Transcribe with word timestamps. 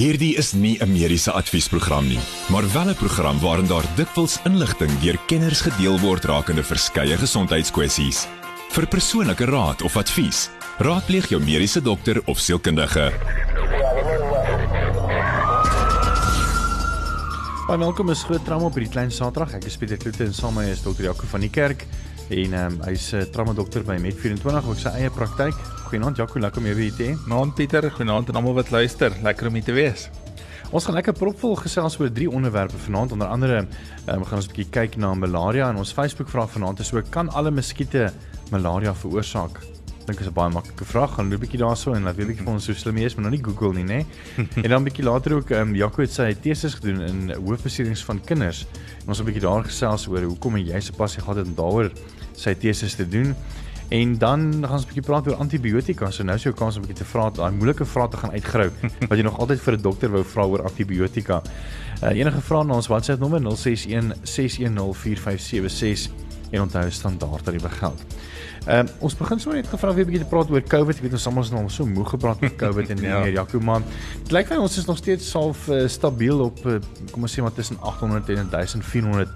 Hierdie 0.00 0.32
is 0.40 0.54
nie 0.56 0.78
'n 0.80 0.92
mediese 0.92 1.32
adviesprogram 1.32 2.06
nie, 2.08 2.18
maar 2.48 2.64
wel 2.72 2.88
'n 2.88 2.94
program 2.94 3.38
waarin 3.40 3.66
daar 3.66 3.84
dikwels 3.96 4.38
inligting 4.44 5.00
deur 5.00 5.18
kenners 5.26 5.60
gedeel 5.60 5.98
word 5.98 6.24
rakende 6.24 6.64
verskeie 6.64 7.16
gesondheidskwessies. 7.16 8.26
Vir 8.70 8.86
persoonlike 8.86 9.44
raad 9.44 9.82
of 9.82 9.96
advies, 9.96 10.48
raadpleeg 10.78 11.28
jou 11.28 11.42
mediese 11.42 11.82
dokter 11.82 12.22
of 12.24 12.38
sielkundige. 12.38 13.12
Baie 17.66 17.78
welkom 17.78 18.10
is 18.10 18.22
groot 18.22 18.44
trauma 18.44 18.64
op 18.64 18.74
hierdie 18.74 18.92
klein 18.92 19.10
Saterdag. 19.10 19.54
Ek 19.54 19.64
is 19.64 19.76
Pieter 19.76 19.96
Kloete 19.96 20.24
en 20.24 20.34
saam 20.34 20.54
met 20.54 20.64
my 20.64 20.70
is 20.70 20.82
dokter 20.82 21.04
Jaco 21.04 21.26
van 21.26 21.40
die 21.40 21.50
kerk 21.50 21.86
en 22.30 22.52
ehm 22.54 22.72
um, 22.72 22.82
hy's 22.86 23.10
'n 23.12 23.16
uh, 23.16 23.22
trauma 23.32 23.52
dokter 23.52 23.82
by 23.82 23.96
Med24 23.98 24.68
op 24.70 24.78
sy 24.78 24.90
eie 24.94 25.10
praktyk. 25.10 25.54
Goeienaand 25.90 26.16
Jaco, 26.16 26.38
lekker 26.38 26.60
om 26.60 26.66
jou 26.66 26.76
weer 26.76 26.92
te 26.94 27.02
hê. 27.02 27.16
Naand 27.26 27.54
Pieter, 27.54 27.90
goeienaand 27.90 28.28
aan 28.28 28.36
almal 28.36 28.54
wat 28.54 28.70
luister. 28.70 29.12
Lekker 29.22 29.48
om 29.48 29.54
hier 29.54 29.64
te 29.64 29.72
wees. 29.72 30.10
Ons 30.70 30.84
gaan 30.84 30.94
lekker 30.94 31.12
propvol 31.12 31.56
gesels 31.56 31.98
oor 31.98 32.12
drie 32.12 32.30
onderwerpe 32.30 32.78
vanaand. 32.78 33.12
Onder 33.12 33.26
andere, 33.26 33.66
um, 34.06 34.24
gaan 34.24 34.38
ons 34.38 34.46
'n 34.46 34.52
bietjie 34.54 34.70
kyk 34.70 34.96
na 34.96 35.14
malaria 35.14 35.68
en 35.68 35.76
ons 35.76 35.92
Facebook 35.92 36.28
vraag 36.28 36.50
vanaand 36.50 36.78
is 36.78 36.92
ook 36.92 37.10
kan 37.10 37.28
alle 37.28 37.50
muskiete 37.50 38.12
malaria 38.50 38.94
veroorsaak? 38.94 39.58
Dink 40.06 40.20
is 40.20 40.26
'n 40.26 40.32
baie 40.32 40.50
maklike 40.50 40.84
vraag. 40.84 41.14
Gaan 41.14 41.32
'n 41.32 41.38
bietjie 41.38 41.58
daarso 41.58 41.92
en 41.92 42.02
laat 42.02 42.16
weet 42.16 42.38
vir 42.38 42.46
ons 42.46 42.64
so 42.64 42.72
slim 42.72 42.96
is, 42.96 43.14
maar 43.14 43.30
nou 43.30 43.36
nie 43.36 43.44
Google 43.44 43.72
nie, 43.72 43.84
nê? 43.84 44.06
en 44.64 44.70
dan 44.70 44.80
'n 44.80 44.84
bietjie 44.84 45.04
later 45.04 45.34
ook, 45.34 45.50
ehm 45.50 45.68
um, 45.68 45.74
Jaco 45.74 46.02
het 46.02 46.12
sy 46.12 46.34
teses 46.34 46.74
gedoen 46.74 47.00
in 47.00 47.34
hoofbeserings 47.34 48.04
van 48.04 48.20
kinders. 48.24 48.66
En 49.02 49.08
ons 49.08 49.20
'n 49.20 49.24
bietjie 49.24 49.42
daar 49.42 49.64
gesels 49.64 50.06
oor 50.06 50.22
hoekom 50.22 50.56
jy 50.56 50.80
se 50.80 50.92
passie 50.92 51.20
gehad 51.20 51.36
het 51.36 51.46
om 51.46 51.54
daaroor 51.54 51.90
sy 52.40 52.54
teses 52.54 52.96
te 52.98 53.08
doen. 53.08 53.34
En 53.90 54.18
dan 54.18 54.40
gaan 54.62 54.78
ons 54.78 54.82
'n 54.82 54.86
bietjie 54.86 55.02
praat 55.02 55.26
oor 55.26 55.34
antibiotika. 55.34 56.10
So 56.10 56.22
nou 56.22 56.36
is 56.36 56.42
jou 56.42 56.54
kans 56.54 56.76
om 56.76 56.82
'n 56.82 56.86
bietjie 56.86 57.04
te 57.04 57.10
vra, 57.10 57.30
daai 57.30 57.50
moeilike 57.50 57.84
vrae 57.84 58.08
te 58.08 58.16
gaan 58.16 58.30
uitgrou 58.30 58.70
wat 59.08 59.18
jy 59.18 59.24
nog 59.24 59.38
altyd 59.38 59.60
vir 59.60 59.74
'n 59.74 59.82
dokter 59.82 60.10
wou 60.10 60.24
vra 60.24 60.44
oor 60.46 60.62
antibiotika. 60.62 61.42
Uh, 62.02 62.10
enige 62.10 62.40
vrae 62.40 62.64
na 62.64 62.74
ons 62.74 62.86
WhatsApp 62.86 63.20
nommer 63.20 63.40
061 63.40 64.12
610 64.22 64.94
4576 64.94 66.10
en 66.50 66.60
onthou 66.60 66.90
standaard 66.90 67.44
tariewe 67.44 67.68
geld. 67.68 68.04
Ehm 68.66 68.86
uh, 68.86 68.92
ons 68.98 69.16
begin 69.16 69.40
sommer 69.40 69.60
net 69.60 69.70
gevra 69.70 69.94
weer 69.94 70.04
'n 70.04 70.10
bietjie 70.10 70.24
te 70.24 70.30
praat 70.30 70.50
oor 70.50 70.62
COVID. 70.62 70.96
Ek 70.96 71.02
weet 71.02 71.12
ons 71.12 71.26
almal 71.26 71.42
is 71.42 71.50
nou 71.50 71.68
so 71.68 71.86
moeg 71.86 72.08
gepraat 72.08 72.40
met 72.40 72.56
COVID 72.56 72.90
en 72.90 72.96
ja. 73.02 73.18
meneer 73.18 73.32
Jaco 73.32 73.60
man. 73.60 73.84
Dit 74.22 74.32
lyk 74.32 74.46
vir 74.46 74.60
ons 74.60 74.76
is 74.76 74.86
nog 74.86 74.96
steeds 74.96 75.32
half 75.32 75.68
uh, 75.68 75.88
stabiel 75.88 76.40
op 76.40 76.66
uh, 76.66 76.78
kom 77.10 77.22
ons 77.22 77.38
sê 77.38 77.42
maar 77.42 77.52
tussen 77.52 77.80
800 77.80 78.28
en 78.28 78.48
1400 78.50 79.28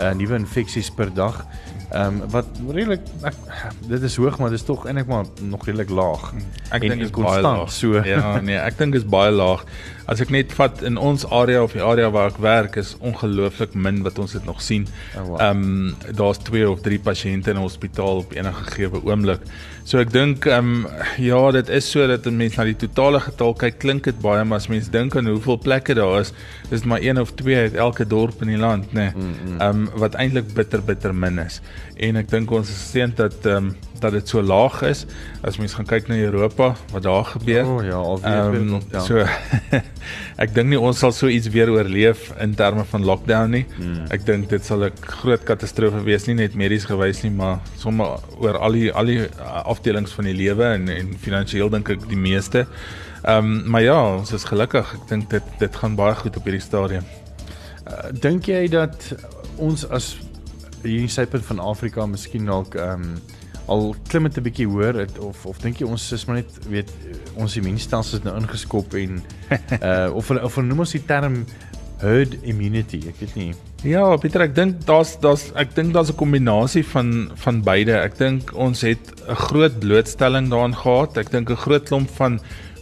uh, 0.00 0.12
nuwe 0.16 0.38
infeksies 0.40 0.90
per 0.90 1.12
dag. 1.14 1.44
Ehm 1.90 2.20
um, 2.20 2.30
wat 2.30 2.46
redelik 2.70 3.00
dit 3.88 4.02
is 4.02 4.16
hoog 4.16 4.38
maar 4.38 4.50
dit 4.50 4.58
is 4.58 4.64
tog 4.64 4.84
eintlik 4.86 5.08
maar 5.10 5.24
nog 5.42 5.64
redelik 5.66 5.90
laag. 5.90 6.32
Ek 6.70 6.84
dink 6.86 7.02
dit 7.02 7.16
is 7.16 7.40
laag. 7.42 7.72
So. 7.72 8.04
Ja, 8.06 8.40
nee, 8.40 8.58
ek 8.58 8.78
dink 8.78 8.94
dit 8.94 9.02
is 9.02 9.08
baie 9.10 9.32
laag. 9.34 9.64
As 10.10 10.18
ek 10.22 10.32
net 10.34 10.52
vat 10.58 10.80
in 10.82 10.96
ons 10.98 11.22
area 11.30 11.62
of 11.62 11.76
die 11.76 11.82
area 11.86 12.10
waar 12.10 12.32
ek 12.32 12.40
werk 12.42 12.76
is 12.80 12.96
ongelooflik 12.98 13.76
min 13.78 14.00
wat 14.02 14.18
ons 14.18 14.32
dit 14.34 14.46
nog 14.48 14.58
sien. 14.64 14.88
Ehm 15.14 15.20
oh, 15.22 15.26
wow. 15.36 15.42
um, 15.46 16.14
daar's 16.18 16.40
2 16.48 16.66
of 16.70 16.80
3 16.82 16.98
pasiënte 16.98 17.52
in 17.52 17.60
'n 17.60 17.62
hospitaal 17.62 18.24
op 18.24 18.34
enige 18.34 18.64
gegee 18.70 18.90
oomblik. 19.04 19.44
So 19.84 19.98
ek 20.02 20.10
dink 20.12 20.46
ehm 20.46 20.84
um, 20.84 20.88
ja, 21.16 21.50
dit 21.50 21.68
is 21.68 21.90
so 21.90 22.06
dat 22.06 22.26
mense 22.26 22.58
na 22.58 22.64
die 22.64 22.76
totale 22.76 23.20
getal 23.20 23.54
kyk, 23.54 23.78
klink 23.78 24.04
dit 24.04 24.18
baie 24.20 24.44
maar 24.44 24.58
as 24.58 24.68
mense 24.68 24.90
dink 24.90 25.16
aan 25.16 25.30
hoeveel 25.30 25.58
plekke 25.58 25.94
daar 25.94 26.20
is, 26.20 26.32
is 26.70 26.80
dit 26.80 26.84
maar 26.90 27.00
1 27.00 27.20
of 27.20 27.30
2 27.34 27.56
uit 27.56 27.74
elke 27.74 28.06
dorp 28.06 28.42
in 28.42 28.48
die 28.48 28.58
land, 28.58 28.92
nê. 28.92 29.12
Nee. 29.12 29.12
Ehm 29.14 29.22
mm, 29.22 29.54
mm. 29.54 29.60
um, 29.60 29.88
wat 29.94 30.14
eintlik 30.14 30.54
bitter 30.54 30.82
bitter 30.82 31.14
min 31.14 31.38
is 31.38 31.60
en 32.00 32.16
ek 32.16 32.30
dink 32.32 32.50
ons 32.50 32.68
is 32.68 32.82
seën 32.90 33.12
dat 33.16 33.46
ehm 33.46 33.70
um, 33.70 33.72
dat 34.00 34.12
dit 34.16 34.28
so 34.28 34.42
laag 34.42 34.80
is 34.86 35.04
as 35.46 35.58
mens 35.60 35.74
gaan 35.76 35.86
kyk 35.88 36.08
na 36.08 36.16
Europa 36.16 36.74
wat 36.92 37.02
daar 37.02 37.24
gebeur. 37.24 37.64
O 37.64 37.76
oh, 37.78 37.84
ja, 37.84 37.98
alweer 37.98 38.44
um, 38.44 38.70
weer 38.70 38.80
ja. 38.92 39.00
So 39.00 39.24
ek 40.44 40.54
dink 40.54 40.72
nie 40.72 40.80
ons 40.80 40.98
sal 40.98 41.12
so 41.16 41.28
iets 41.28 41.50
weer 41.54 41.70
oorleef 41.72 42.30
in 42.40 42.54
terme 42.54 42.84
van 42.84 43.04
lockdown 43.04 43.54
nie. 43.56 43.64
Hmm. 43.76 44.06
Ek 44.14 44.24
dink 44.26 44.48
dit 44.50 44.64
sal 44.64 44.84
'n 44.88 45.04
groot 45.20 45.44
katastrofe 45.44 46.02
wees 46.04 46.26
nie 46.26 46.38
net 46.40 46.54
medies 46.54 46.88
gewys 46.88 47.22
nie, 47.22 47.32
maar 47.32 47.60
sommer 47.76 48.18
oor 48.38 48.58
al 48.58 48.72
die 48.72 48.92
al 48.92 49.06
die 49.06 49.20
uh, 49.26 49.62
afdelings 49.64 50.12
van 50.16 50.24
die 50.24 50.36
lewe 50.36 50.64
en 50.64 50.88
en 50.88 51.14
finansiëel 51.18 51.70
dink 51.70 51.90
ek 51.90 52.08
die 52.08 52.20
meeste. 52.20 52.66
Ehm 53.22 53.44
um, 53.44 53.70
maar 53.70 53.82
ja, 53.82 53.98
ons 54.16 54.32
is 54.32 54.44
gelukkig. 54.44 54.94
Ek 54.94 55.08
dink 55.08 55.30
dit 55.30 55.42
dit 55.58 55.76
gaan 55.76 55.94
baie 55.94 56.14
goed 56.14 56.36
op 56.36 56.44
hierdie 56.44 56.64
stadium. 56.64 57.04
Uh, 57.84 58.08
dink 58.12 58.48
jy 58.48 58.68
dat 58.68 59.12
ons 59.60 59.84
as 59.90 60.16
hier 60.82 61.00
in 61.00 61.08
Suid-Afrika 61.08 61.54
van 61.54 61.58
Afrika 61.60 62.06
miskien 62.06 62.48
dalk 62.48 62.74
ehm 62.74 63.04
um, 63.12 63.20
al 63.66 63.94
klim 64.08 64.28
dit 64.28 64.38
'n 64.38 64.42
bietjie 64.42 64.66
hoër 64.66 64.94
het 64.94 65.18
of 65.18 65.46
of 65.46 65.58
dink 65.58 65.80
jy 65.80 65.86
ons 65.86 66.12
is 66.12 66.24
maar 66.26 66.36
net 66.36 66.52
weet 66.68 66.90
ons 67.34 67.56
immuunstelsel 67.56 68.18
is 68.18 68.24
nou 68.24 68.36
ingeskop 68.36 68.94
en 68.94 69.22
uh 69.82 70.08
of 70.18 70.30
of 70.30 70.56
noem 70.56 70.86
ons 70.86 70.92
die 70.92 71.04
term 71.06 71.44
herd 72.00 72.36
immunity 72.42 73.02
ek 73.08 73.20
weet 73.20 73.36
nie 73.36 73.52
ja 73.84 74.16
Pieter 74.16 74.46
ek 74.46 74.54
dink 74.54 74.80
daar's 74.88 75.16
daar's 75.20 75.50
ek 75.54 75.74
dink 75.74 75.92
daar's 75.92 76.10
'n 76.10 76.16
kombinasie 76.16 76.84
van 76.84 77.30
van 77.34 77.62
beide 77.62 78.00
ek 78.00 78.18
dink 78.18 78.52
ons 78.54 78.80
het 78.80 79.12
'n 79.28 79.34
groot 79.34 79.78
blootstelling 79.80 80.50
daaraan 80.50 80.74
gehad 80.74 81.16
ek 81.16 81.30
dink 81.30 81.50
'n 81.50 81.56
groot 81.56 81.84
klomp 81.84 82.10
van 82.16 82.40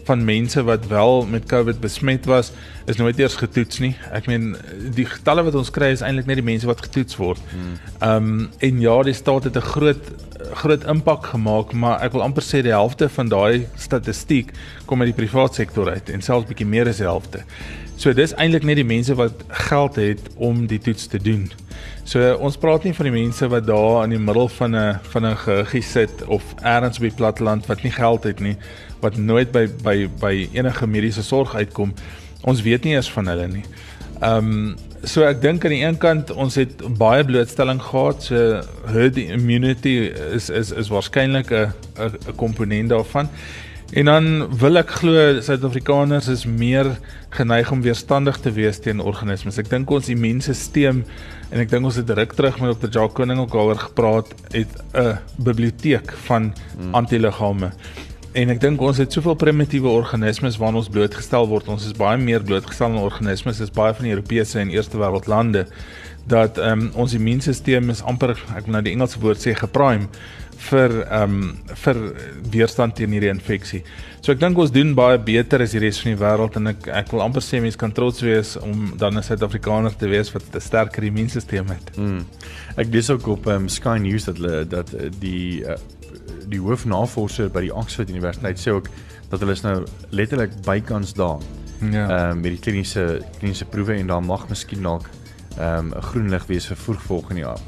van 0.08 0.24
mense 0.24 0.62
wat 0.64 0.86
wel 0.88 1.26
met 1.28 1.48
COVID 1.48 1.80
besmet 1.80 2.24
was, 2.24 2.52
is 2.88 2.96
nooit 2.96 3.18
eers 3.20 3.36
getoets 3.36 3.80
nie. 3.84 3.92
Ek 4.16 4.28
meen 4.30 4.54
die 4.96 5.06
getalle 5.08 5.44
wat 5.44 5.58
ons 5.58 5.72
kry 5.74 5.90
is 5.92 6.04
eintlik 6.04 6.30
net 6.30 6.40
die 6.40 6.46
mense 6.46 6.68
wat 6.68 6.80
getoets 6.86 7.18
word. 7.20 7.42
Hmm. 7.52 7.76
Ehm 7.98 8.30
um, 8.30 8.46
en 8.68 8.80
ja, 8.80 8.96
die 9.04 9.16
staat 9.16 9.50
het 9.50 9.60
'n 9.60 9.70
groot 9.74 10.08
groot 10.54 10.84
impak 10.84 11.26
gemaak, 11.26 11.72
maar 11.72 12.00
ek 12.04 12.12
wil 12.12 12.22
amper 12.22 12.42
sê 12.42 12.62
die 12.62 12.74
helfte 12.74 13.08
van 13.08 13.28
daai 13.28 13.66
statistiek 13.76 14.52
kom 14.86 15.00
uit 15.02 15.12
die 15.12 15.18
private 15.18 15.54
sektor 15.54 15.90
uit 15.90 16.10
en 16.10 16.24
selfs 16.24 16.48
bietjie 16.48 16.66
meer 16.66 16.88
as 16.88 17.00
die 17.02 17.08
helfte. 17.08 17.44
So 17.98 18.14
dis 18.14 18.34
eintlik 18.38 18.62
net 18.62 18.78
die 18.78 18.86
mense 18.86 19.14
wat 19.18 19.40
geld 19.68 19.96
het 19.98 20.28
om 20.36 20.66
die 20.70 20.78
toets 20.78 21.08
te 21.10 21.18
doen. 21.18 21.48
So 22.06 22.22
ons 22.38 22.56
praat 22.56 22.84
nie 22.86 22.94
van 22.94 23.08
die 23.08 23.14
mense 23.14 23.48
wat 23.50 23.66
daar 23.66 24.04
in 24.04 24.14
die 24.14 24.20
middel 24.22 24.48
van 24.48 24.76
'n 24.76 24.98
van 25.12 25.26
'n 25.26 25.36
gehuggie 25.36 25.82
sit 25.82 26.24
of 26.26 26.42
elders 26.62 26.96
op 26.96 27.02
die 27.02 27.18
platteland 27.20 27.66
wat 27.66 27.82
nie 27.82 27.92
geld 27.92 28.24
het 28.24 28.40
nie 28.40 28.56
wat 29.00 29.16
nooit 29.16 29.50
by 29.52 29.66
by 29.82 30.08
by 30.20 30.48
enige 30.52 30.86
mediese 30.86 31.22
sorg 31.22 31.54
uitkom. 31.54 31.94
Ons 32.42 32.62
weet 32.62 32.84
nie 32.84 32.94
eens 32.94 33.10
van 33.10 33.26
hulle 33.26 33.48
nie. 33.48 33.64
Ehm 34.20 34.52
um, 34.52 34.76
so 35.06 35.22
ek 35.22 35.38
dink 35.42 35.62
aan 35.64 35.70
die 35.70 35.84
een 35.84 35.98
kant 36.02 36.32
ons 36.34 36.56
het 36.58 36.80
baie 36.98 37.22
blootstelling 37.24 37.78
gehad. 37.82 38.22
So 38.26 38.60
herd 38.90 39.16
immunity 39.16 40.10
is 40.34 40.50
is 40.50 40.72
is 40.74 40.90
waarskynlik 40.90 41.52
'n 41.52 41.72
'n 41.98 42.36
komponent 42.36 42.90
daarvan. 42.90 43.28
En 43.92 44.04
dan 44.04 44.26
wil 44.58 44.76
ek 44.76 44.90
glo 45.00 45.40
Suid-Afrikaners 45.40 46.28
is 46.28 46.44
meer 46.44 46.98
geneig 47.32 47.70
om 47.72 47.80
weerstandig 47.80 48.36
te 48.44 48.52
wees 48.52 48.78
teen 48.84 49.00
organismes. 49.00 49.56
Ek 49.56 49.70
dink 49.70 49.90
ons 49.90 50.10
immuunstelsel 50.12 51.00
en 51.48 51.62
ek 51.62 51.70
dink 51.70 51.88
ons 51.88 51.96
het 51.96 52.10
ruk 52.10 52.34
terug 52.36 52.60
met 52.60 52.76
Dr. 52.76 52.90
Jacques 52.92 53.16
Koning 53.16 53.40
ook 53.40 53.52
daaroor 53.52 53.80
gepraat 53.80 54.34
het 54.52 54.68
'n 54.92 55.18
biblioteek 55.36 56.12
van 56.26 56.52
hmm. 56.76 56.94
antiliggame. 56.94 57.72
En 58.36 58.50
ek 58.52 58.60
dink 58.60 58.80
ons 58.84 58.98
het 59.00 59.12
soveel 59.12 59.38
primitiewe 59.40 59.88
organismes 59.88 60.58
waaraan 60.60 60.82
ons 60.82 60.90
blootgestel 60.92 61.48
word. 61.48 61.70
Ons 61.72 61.86
is 61.88 61.96
baie 61.96 62.18
meer 62.20 62.44
blootgestel 62.44 62.90
aan 62.90 63.00
organismes 63.00 63.62
as 63.64 63.72
baie 63.72 63.94
van 63.96 64.04
die 64.04 64.12
Europese 64.12 64.60
en 64.60 64.72
eerste 64.74 65.00
wêreld 65.00 65.30
lande 65.30 65.64
dat 66.28 66.58
ehm 66.60 66.82
um, 66.84 66.90
ons 67.04 67.14
immuunstelsel 67.16 67.88
is 67.88 68.02
amper 68.04 68.34
ek 68.36 68.66
wil 68.66 68.74
nou 68.76 68.82
die 68.84 68.92
Engelse 68.92 69.20
woord 69.22 69.40
sê 69.40 69.54
geprime 69.56 70.10
vir 70.68 70.94
ehm 71.06 71.38
um, 71.38 71.74
vir 71.84 72.00
weerstand 72.52 72.98
teen 72.98 73.14
hierdie 73.16 73.30
infeksie. 73.32 73.80
So 74.20 74.34
ek 74.34 74.42
dink 74.42 74.58
ons 74.60 74.74
doen 74.74 74.92
baie 74.98 75.16
beter 75.16 75.62
as 75.64 75.72
die 75.72 75.80
res 75.80 76.02
van 76.02 76.12
die 76.12 76.20
wêreld 76.20 76.58
en 76.60 76.74
ek 76.74 76.88
ek 77.00 77.14
wil 77.14 77.24
amper 77.24 77.44
sê 77.44 77.62
mense 77.64 77.80
kan 77.80 77.94
trots 77.96 78.20
wees 78.26 78.56
om 78.60 78.92
dan 79.00 79.16
'n 79.16 79.24
Suid-Afrikaner 79.24 79.96
te 79.96 80.10
wees 80.10 80.32
wat 80.34 80.44
'n 80.52 80.60
sterker 80.60 81.04
immuunstelsel 81.04 81.72
het. 81.72 81.94
Hmm. 81.96 82.26
Ek 82.76 82.92
lees 82.92 83.08
ook 83.10 83.26
op 83.26 83.46
ehm 83.46 83.62
um, 83.62 83.68
Sky 83.68 83.96
News 83.96 84.24
dat 84.24 84.70
dat 84.70 84.92
die 85.20 85.64
uh, 85.64 85.78
die 86.48 86.60
hoofnavorser 86.60 87.50
by 87.52 87.60
die 87.66 87.74
Oxford 87.74 88.10
Universiteit 88.10 88.60
sê 88.60 88.74
ook 88.74 88.88
dat 89.30 89.40
hulle 89.40 89.52
is 89.52 89.62
nou 89.62 89.84
letterlik 90.10 90.54
bykans 90.66 91.14
daar. 91.14 91.40
Ja. 91.80 92.08
Ehm 92.08 92.30
um, 92.30 92.40
met 92.40 92.56
die 92.56 92.60
kliniese 92.60 93.22
kliniese 93.38 93.64
proewe 93.64 93.94
en 93.94 94.06
daar 94.06 94.22
mag 94.24 94.48
miskien 94.48 94.82
dalk 94.82 95.08
ehm 95.58 95.92
um, 95.92 95.92
'n 95.96 96.02
groen 96.02 96.28
lig 96.30 96.46
wees 96.46 96.66
vir 96.66 96.76
vroeg 96.76 97.02
volgende 97.02 97.40
jaar. 97.40 97.58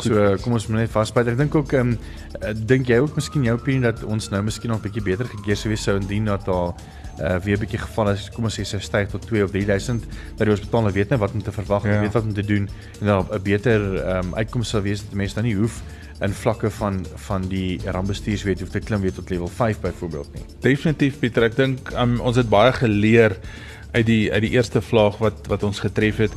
So 0.00 0.36
kom 0.42 0.52
ons 0.52 0.66
moet 0.66 0.78
net 0.78 0.90
vasbyt. 0.90 1.26
Ek 1.26 1.36
dink 1.36 1.54
ook 1.54 1.72
ehm 1.72 1.96
um, 2.42 2.66
dink 2.66 2.86
jy 2.86 2.98
ook 2.98 3.14
miskien 3.14 3.44
jou 3.44 3.58
opinie 3.58 3.80
dat 3.80 4.04
ons 4.04 4.28
nou 4.28 4.42
miskien 4.42 4.70
nog 4.70 4.78
'n 4.78 4.82
bietjie 4.82 5.02
beter 5.02 5.26
gekeer 5.26 5.56
sou 5.56 5.68
wees 5.68 5.82
sou 5.82 5.96
indien 6.00 6.24
dat 6.24 6.44
daar 6.44 6.74
uh, 7.20 7.36
weer 7.44 7.56
'n 7.56 7.60
bietjie 7.60 7.78
geval 7.78 8.10
is, 8.10 8.30
kom 8.30 8.44
ons 8.44 8.58
sê 8.58 8.64
sy 8.64 8.78
styg 8.78 9.08
tot 9.08 9.26
2 9.26 9.44
of 9.44 9.50
3000 9.50 10.04
dat 10.36 10.46
die 10.46 10.54
hospitaal 10.54 10.82
nou 10.82 10.92
weet 10.92 11.08
net 11.08 11.18
wat 11.18 11.32
om 11.32 11.42
te 11.42 11.52
verwag 11.52 11.84
ja. 11.84 12.00
weet 12.00 12.12
wat 12.12 12.22
om 12.22 12.34
te 12.34 12.44
doen 12.44 12.68
en 13.00 13.06
dan 13.06 13.26
'n 13.30 13.42
beter 13.42 13.96
ehm 13.96 14.26
um, 14.26 14.34
uitkoms 14.34 14.68
sou 14.68 14.82
wees 14.82 15.02
dat 15.02 15.12
mense 15.12 15.34
nou 15.34 15.46
nie 15.46 15.56
hoef 15.56 15.82
in 16.20 16.34
vlakke 16.34 16.70
van 16.70 17.00
van 17.28 17.46
die 17.50 17.78
rampbestuurswet 17.84 18.60
hoef 18.60 18.74
te 18.74 18.82
klim 18.82 19.04
weer 19.06 19.14
tot 19.14 19.30
level 19.30 19.48
5 19.48 19.80
byvoorbeeld 19.80 20.34
nie. 20.34 20.44
Definitief 20.64 21.18
Pieter, 21.18 21.46
ek 21.48 21.56
dink 21.56 21.92
um, 21.94 22.18
ons 22.20 22.38
het 22.40 22.48
baie 22.50 22.72
geleer 22.74 23.36
uit 23.92 24.06
die 24.06 24.32
uit 24.32 24.42
die 24.44 24.54
eerste 24.56 24.82
vlaag 24.84 25.20
wat 25.22 25.46
wat 25.48 25.62
ons 25.62 25.80
getref 25.80 26.18
het. 26.26 26.34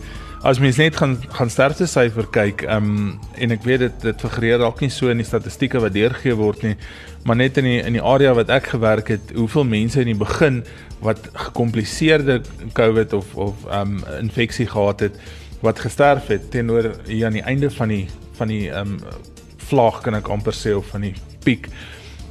As 0.48 0.60
mens 0.60 0.80
net 0.82 0.96
gaan 0.98 1.18
gaan 1.38 1.52
sterfte 1.54 1.88
syfer 1.90 2.30
kyk, 2.34 2.64
ehm 2.66 2.92
um, 2.92 3.10
en 3.38 3.58
ek 3.58 3.66
weet 3.68 3.84
dit 3.88 4.06
dit 4.08 4.24
figureer 4.26 4.62
dalk 4.62 4.82
nie 4.82 4.92
so 4.94 5.12
in 5.12 5.22
die 5.22 5.28
statistieke 5.28 5.82
wat 5.82 5.98
deurgegee 5.98 6.38
word 6.38 6.64
nie, 6.66 6.78
maar 7.26 7.38
net 7.42 7.58
in 7.62 7.70
die 7.70 7.82
in 7.82 7.98
die 7.98 8.06
area 8.14 8.34
wat 8.38 8.54
ek 8.54 8.72
gewerk 8.76 9.12
het, 9.14 9.36
hoeveel 9.36 9.68
mense 9.68 10.02
in 10.02 10.14
die 10.14 10.18
begin 10.18 10.64
wat 11.02 11.30
gekompliseerde 11.34 12.42
COVID 12.78 13.14
of 13.18 13.36
of 13.36 13.68
ehm 13.70 13.98
um, 13.98 14.02
infeksie 14.22 14.70
gehad 14.70 15.10
het 15.10 15.22
wat 15.62 15.80
gesterf 15.80 16.28
het 16.34 16.50
teenoor 16.52 16.96
hier 17.06 17.28
aan 17.28 17.38
die 17.38 17.46
einde 17.46 17.70
van 17.70 17.94
die 17.94 18.08
van 18.40 18.48
die 18.50 18.70
ehm 18.70 18.98
um, 18.98 19.30
vlaag 19.72 20.04
kan 20.06 20.20
ek 20.20 20.30
amper 20.32 20.56
sê 20.56 20.76
of 20.78 20.92
van 20.94 21.08
die 21.10 21.16
piek. 21.46 21.72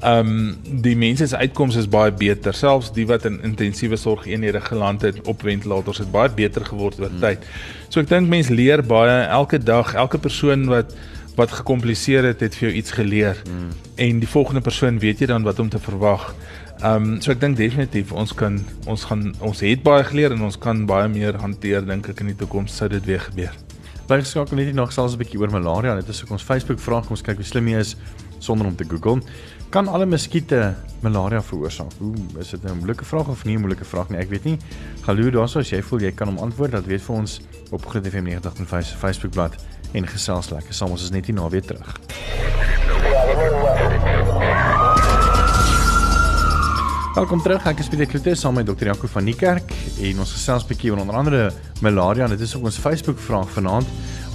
Ehm 0.01 0.29
um, 0.33 0.81
die 0.85 0.97
mense 0.97 1.27
se 1.29 1.37
uitkomste 1.37 1.83
is 1.83 1.89
baie 1.93 2.13
beter. 2.13 2.57
Selfs 2.57 2.89
die 2.97 3.05
wat 3.09 3.27
in 3.29 3.41
intensiewe 3.45 3.99
sorg 4.01 4.25
eenhede 4.27 4.61
geland 4.65 5.03
het 5.05 5.21
op 5.29 5.43
ventilators 5.45 6.01
het 6.01 6.13
baie 6.13 6.31
beter 6.33 6.65
geword 6.65 7.01
oor 7.01 7.13
hmm. 7.13 7.21
tyd. 7.21 7.45
So 7.89 8.01
ek 8.01 8.09
dink 8.09 8.31
mense 8.33 8.55
leer 8.55 8.81
baie 8.81 9.27
elke 9.29 9.61
dag, 9.61 9.93
elke 9.95 10.19
persoon 10.19 10.69
wat 10.73 10.97
wat 11.37 11.53
gekompliseer 11.53 12.27
het, 12.27 12.41
het 12.41 12.57
vir 12.59 12.69
jou 12.69 12.73
iets 12.77 12.91
geleer. 12.93 13.39
Mm. 13.49 13.69
En 14.03 14.19
die 14.21 14.29
volgende 14.29 14.61
persoon 14.61 14.99
weet 14.99 15.23
jy 15.23 15.29
dan 15.31 15.47
wat 15.47 15.59
om 15.63 15.69
te 15.69 15.79
verwag. 15.79 16.35
Ehm 16.81 17.11
um, 17.13 17.21
so 17.21 17.33
ek 17.33 17.41
dink 17.41 17.61
definitief 17.61 18.13
ons 18.13 18.33
kan 18.33 18.57
ons 18.89 19.05
gaan 19.05 19.35
ons 19.45 19.61
het 19.61 19.83
baie 19.85 20.05
geleer 20.09 20.33
en 20.37 20.49
ons 20.49 20.57
kan 20.59 20.87
baie 20.89 21.09
meer 21.13 21.37
hanteer 21.45 21.85
dink 21.85 22.09
ek 22.09 22.25
in 22.25 22.33
die 22.33 22.41
toekoms 22.41 22.77
sou 22.77 22.89
dit 22.89 23.05
weer 23.05 23.21
gebeur. 23.29 23.53
Bly 24.11 24.25
geskakel 24.25 24.59
net 24.59 24.75
nog 24.75 24.91
selfs 24.91 25.15
'n 25.15 25.19
bietjie 25.23 25.39
oor 25.39 25.51
malaria. 25.51 25.95
Dit 25.95 26.09
is 26.09 26.23
ook 26.25 26.31
ons 26.31 26.43
Facebook 26.43 26.81
vraag. 26.81 27.03
Kom 27.03 27.11
ons 27.11 27.23
kyk 27.23 27.37
hoe 27.37 27.45
slim 27.45 27.69
jy 27.69 27.79
is 27.79 27.97
sonder 28.39 28.67
om 28.67 28.77
te 28.77 28.85
Google. 28.85 29.23
Kan 29.71 29.89
alle 29.89 30.07
muskiete 30.07 30.75
malaria 31.01 31.43
veroorsaak? 31.43 31.93
Hoe 31.99 32.15
is 32.39 32.51
dit 32.51 32.63
nou 32.63 32.75
'n 32.75 32.79
moeilike 32.79 33.05
vraag 33.05 33.29
of 33.29 33.45
nie 33.45 33.57
'n 33.57 33.61
moeilike 33.61 33.85
vraag 33.85 34.09
nie? 34.09 34.19
Ek 34.19 34.29
weet 34.29 34.45
nie. 34.45 34.59
Galoo 35.03 35.31
daarso 35.31 35.59
as 35.59 35.71
jy 35.71 35.83
voel 35.83 36.01
jy 36.01 36.13
kan 36.13 36.27
hom 36.27 36.39
antwoord, 36.39 36.71
dat 36.73 36.87
weet 36.87 37.03
vir 37.03 37.17
ons 37.17 37.41
op 37.71 37.87
Groot 37.87 38.07
FM 38.07 38.25
90.5 38.25 38.99
Facebook 38.99 39.31
bladsy 39.31 39.59
en 39.93 40.07
gesels 40.07 40.51
lekker. 40.51 40.75
Saam 40.75 40.91
ons 40.91 41.03
is 41.03 41.11
net 41.11 41.27
hier 41.27 41.35
na 41.35 41.49
weer 41.49 41.63
terug. 41.63 42.01
Welkom 47.11 47.41
terug. 47.43 47.65
Ek 47.67 47.81
is 47.83 47.89
Pieter 47.91 48.07
Kloete 48.07 48.37
saam 48.39 48.55
met 48.55 48.69
Dr. 48.69 48.87
Jaco 48.87 49.09
van 49.11 49.25
Niekerk 49.27 49.73
en 50.07 50.21
ons 50.23 50.31
gesels 50.31 50.63
'n 50.63 50.69
bietjie 50.71 50.93
oor 50.93 51.01
onder 51.03 51.17
andere 51.19 51.51
malaria. 51.83 52.29
Dit 52.29 52.41
is 52.41 52.55
ook 52.55 52.71
ons 52.71 52.79
Facebook 52.79 53.19
vraag 53.19 53.51
vanaand. 53.51 53.87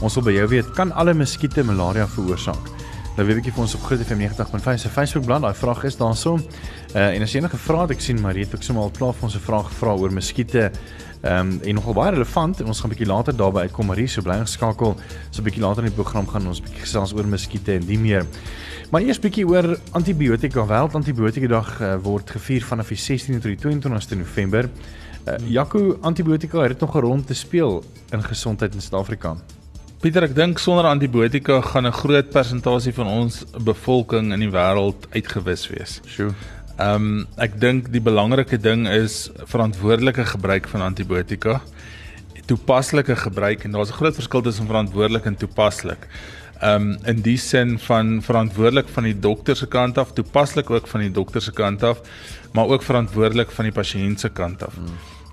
Ons 0.01 0.15
wil 0.15 0.23
by 0.23 0.31
jou 0.31 0.47
weet, 0.47 0.73
kan 0.75 0.91
alle 0.91 1.13
muskiete 1.13 1.63
malaria 1.63 2.07
veroorsaak? 2.07 2.74
Nou 3.15 3.23
weet 3.23 3.37
ek 3.39 3.53
vir 3.55 3.63
ons 3.63 3.73
op 3.77 3.83
Groot 3.87 4.01
FM 4.03 4.25
90.5 4.25 4.81
se 4.81 4.89
Facebook 4.91 5.23
bladsy, 5.23 5.45
daai 5.45 5.55
vraag 5.55 5.85
is 5.87 5.95
daarso. 5.95 6.33
Uh 6.35 7.13
en 7.15 7.23
as 7.23 7.31
jy 7.31 7.39
enige 7.39 7.55
vrae 7.63 7.85
het, 7.85 7.93
ek 7.95 8.03
sien 8.03 8.19
Marie 8.19 8.43
het 8.43 8.51
ook 8.57 8.65
sommer 8.67 8.83
al 8.83 8.91
klaar 8.91 9.15
vir 9.15 9.29
ons 9.29 9.37
'n 9.37 9.45
vraag 9.45 9.69
gevra 9.69 9.93
oor 9.95 10.11
muskiete. 10.11 10.65
Ehm 11.23 11.53
um, 11.53 11.61
en 11.63 11.75
nogal 11.79 11.95
baie 11.95 12.11
relevant 12.11 12.59
en 12.59 12.67
ons 12.67 12.79
gaan 12.79 12.91
'n 12.91 12.93
bietjie 12.93 13.07
later 13.07 13.33
daarby 13.33 13.59
uitkom 13.59 13.87
Marie, 13.87 14.07
so 14.07 14.21
bly 14.21 14.35
geskakel. 14.43 14.97
So 15.31 15.39
'n 15.39 15.45
bietjie 15.47 15.63
later 15.63 15.83
in 15.83 15.93
die 15.93 15.95
program 15.95 16.27
gaan 16.27 16.47
ons 16.47 16.59
'n 16.59 16.63
bietjie 16.63 16.81
gesels 16.81 17.13
oor 17.13 17.25
muskiete 17.25 17.73
en 17.73 17.85
die 17.85 17.97
meer. 17.97 18.25
Maar 18.91 19.01
eers 19.01 19.19
bietjie 19.19 19.47
oor 19.47 19.79
antibiotika. 19.91 20.65
Wêreld 20.67 20.95
Antibiotika 20.95 21.47
Dag 21.47 21.81
uh, 21.81 21.95
word 21.95 22.29
gevier 22.29 22.63
vanaf 22.63 22.87
die 22.87 22.99
16de 22.99 23.39
tot 23.39 23.43
die 23.43 23.61
22ste 23.63 24.17
November. 24.17 24.69
Uh, 25.25 25.35
Jaco, 25.47 25.97
antibiotika 26.01 26.61
het 26.61 26.79
nog 26.79 26.95
'n 26.95 26.99
rol 26.99 27.23
te 27.23 27.33
speel 27.33 27.83
in 28.11 28.23
gesondheid 28.23 28.73
in 28.73 28.81
Suid-Afrika. 28.81 29.37
Pieter, 30.03 30.25
ek 30.27 30.35
dink 30.35 30.59
sonder 30.59 30.85
antibiotika 30.89 31.61
gaan 31.61 31.87
'n 31.87 31.91
groot 31.91 32.29
persentasie 32.29 32.93
van 32.93 33.07
ons 33.07 33.45
bevolking 33.63 34.33
in 34.33 34.39
die 34.39 34.51
wêreld 34.51 35.07
uitgewis 35.15 35.67
wees. 35.69 36.01
Sjoe. 36.05 36.33
Ehm 36.77 36.95
um, 36.95 37.27
ek 37.37 37.59
dink 37.59 37.91
die 37.91 38.01
belangrike 38.01 38.57
ding 38.57 38.87
is 38.87 39.31
verantwoordelike 39.45 40.25
gebruik 40.25 40.67
van 40.67 40.81
antibiotika. 40.81 41.61
Toepaslike 42.45 43.15
gebruik 43.15 43.63
en 43.63 43.71
daar's 43.71 43.89
'n 43.89 43.99
groot 44.01 44.15
verskil 44.15 44.41
tussen 44.41 44.67
verantwoordelik 44.67 45.25
en 45.25 45.35
toepaslik 45.35 46.07
um 46.63 46.97
in 47.05 47.21
die 47.21 47.37
sin 47.37 47.79
van 47.79 48.21
verantwoordelik 48.21 48.87
van 48.87 49.03
die 49.03 49.19
dokter 49.19 49.55
se 49.55 49.67
kant 49.67 49.97
af, 49.97 50.13
toepaslik 50.13 50.69
ook 50.69 50.87
van 50.87 51.01
die 51.01 51.11
dokter 51.11 51.41
se 51.41 51.51
kant 51.51 51.83
af, 51.83 52.01
maar 52.53 52.67
ook 52.67 52.83
verantwoordelik 52.83 53.51
van 53.51 53.65
die 53.65 53.73
pasiënt 53.73 54.19
se 54.19 54.29
kant 54.29 54.63
af. 54.63 54.77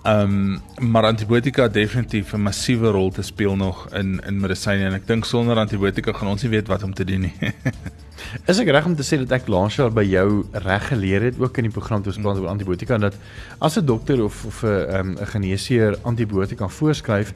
Um 0.03 0.61
maar 0.81 1.05
antibiotika 1.05 1.69
definitief 1.69 2.33
'n 2.33 2.43
massiewe 2.43 2.91
rol 2.91 3.11
te 3.11 3.23
speel 3.23 3.57
nog 3.57 3.89
in 3.95 4.21
in 4.27 4.41
medisyne 4.41 4.85
en 4.85 4.95
ek 4.95 5.07
dink 5.07 5.25
sonder 5.25 5.57
antibiotika 5.57 6.13
gaan 6.13 6.29
ons 6.29 6.43
nie 6.43 6.51
weet 6.51 6.69
wat 6.69 6.83
om 6.83 6.95
te 6.95 7.05
doen 7.05 7.21
nie. 7.21 7.35
Is 8.51 8.59
ek 8.59 8.69
reg 8.69 8.85
om 8.85 8.97
te 8.97 9.03
sê 9.03 9.19
dat 9.19 9.33
ek 9.33 9.49
laas 9.49 9.77
jaar 9.77 9.93
by 9.93 10.03
jou 10.03 10.45
reg 10.53 10.89
geleer 10.89 11.23
het 11.23 11.39
ook 11.39 11.57
in 11.57 11.65
die 11.65 11.73
program 11.73 12.03
toe 12.03 12.13
ons 12.13 12.23
praat 12.23 12.39
oor 12.39 12.49
antibiotika 12.49 12.99
dat 12.99 13.15
as 13.61 13.79
'n 13.79 13.87
dokter 13.87 14.25
of 14.25 14.45
of 14.45 14.63
'n 14.63 14.67
um, 14.67 15.11
'n 15.21 15.27
geneesheer 15.27 15.99
antibiotika 16.03 16.69
voorskryf 16.69 17.35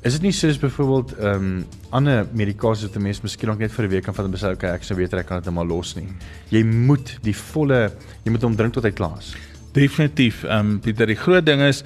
Is 0.00 0.14
dit 0.16 0.22
nie 0.22 0.32
soos 0.32 0.56
byvoorbeeld 0.58 1.10
ehm 1.18 1.34
um, 1.34 1.64
ander 1.90 2.26
medikasies 2.32 2.88
wat 2.88 2.96
'n 2.96 3.02
mens 3.02 3.20
miskien 3.20 3.58
net 3.58 3.72
vir 3.72 3.84
'n 3.84 3.90
week 3.90 4.04
kan 4.04 4.14
vat 4.14 4.24
en 4.24 4.30
besluit 4.30 4.56
okay 4.56 4.70
ek 4.74 4.82
sou 4.82 4.96
weet 4.96 5.12
ek 5.12 5.26
kan 5.26 5.36
dit 5.36 5.44
net 5.44 5.54
maar 5.54 5.66
los 5.66 5.94
nie. 5.94 6.08
Jy 6.48 6.64
moet 6.64 7.18
die 7.22 7.36
volle 7.36 7.92
jy 8.24 8.30
moet 8.32 8.42
hom 8.42 8.56
drink 8.56 8.72
tot 8.72 8.84
hy 8.84 8.90
klaar 8.90 9.18
is. 9.18 9.36
Definitief. 9.72 10.44
Ehm 10.44 10.58
um, 10.58 10.80
Pieter, 10.80 11.06
die 11.06 11.16
groot 11.16 11.46
ding 11.46 11.62
is 11.62 11.84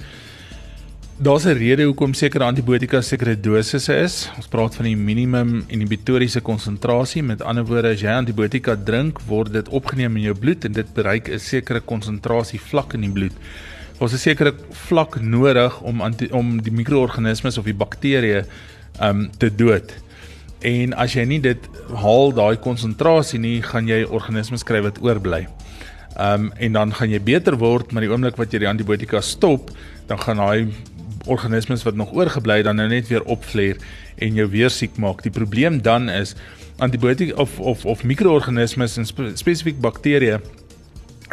daar's 1.17 1.45
'n 1.45 1.57
rede 1.57 1.83
hoekom 1.83 2.13
sekere 2.13 2.43
antibiotika 2.43 3.01
sekere 3.01 3.35
dosisse 3.39 3.93
is. 3.93 4.29
Ons 4.37 4.47
praat 4.47 4.75
van 4.75 4.85
die 4.85 4.97
minimum 4.97 5.63
inhibitoriese 5.67 6.41
konsentrasie. 6.41 7.23
Met 7.23 7.41
ander 7.41 7.65
woorde, 7.65 7.89
as 7.89 8.01
jy 8.01 8.09
antibiotika 8.09 8.75
drink, 8.75 9.19
word 9.27 9.53
dit 9.53 9.69
opgeneem 9.69 10.15
in 10.15 10.23
jou 10.23 10.35
bloed 10.35 10.65
en 10.65 10.71
dit 10.71 10.93
bereik 10.93 11.29
'n 11.29 11.39
sekere 11.39 11.79
konsentrasie 11.79 12.59
vlak 12.59 12.93
in 12.93 13.01
die 13.01 13.11
bloed 13.11 13.33
ons 13.99 14.13
'n 14.13 14.17
sekere 14.17 14.53
vlak 14.71 15.21
nodig 15.21 15.81
om 15.81 16.01
om 16.31 16.61
die 16.61 16.71
mikroorganismes 16.71 17.57
of 17.57 17.65
die 17.65 17.73
bakterieë 17.73 18.45
um 19.01 19.29
te 19.37 19.49
dood. 19.55 19.93
En 20.61 20.93
as 20.93 21.13
jy 21.13 21.25
nie 21.25 21.39
dit 21.39 21.69
haal 21.95 22.33
daai 22.33 22.57
konsentrasie 22.57 23.39
nie, 23.39 23.61
gaan 23.61 23.87
jy 23.87 24.03
organismes 24.03 24.63
kry 24.63 24.81
wat 24.81 25.01
oorbly. 25.01 25.47
Um 26.15 26.51
en 26.55 26.73
dan 26.73 26.93
gaan 26.95 27.11
jy 27.11 27.19
beter 27.19 27.57
word, 27.59 27.91
maar 27.91 28.05
die 28.05 28.11
oomblik 28.11 28.37
wat 28.39 28.53
jy 28.53 28.63
die 28.63 28.69
antibiotika 28.69 29.21
stop, 29.21 29.71
dan 30.07 30.19
gaan 30.21 30.39
daai 30.39 30.71
organismes 31.25 31.83
wat 31.83 31.95
nog 31.95 32.13
oorgebly 32.13 32.61
dan 32.63 32.77
nou 32.79 32.87
net 32.87 33.07
weer 33.09 33.23
opvleer 33.23 33.79
en 34.21 34.37
jou 34.37 34.45
weer 34.49 34.69
siek 34.69 34.97
maak. 35.01 35.23
Die 35.25 35.33
probleem 35.33 35.81
dan 35.81 36.09
is 36.09 36.35
antibiotika 36.77 37.35
of 37.41 37.59
of 37.59 37.85
of 37.85 38.03
mikroorganismes 38.03 38.97
en 38.97 39.07
spe, 39.09 39.31
spesifiek 39.35 39.81
bakterieë 39.81 40.39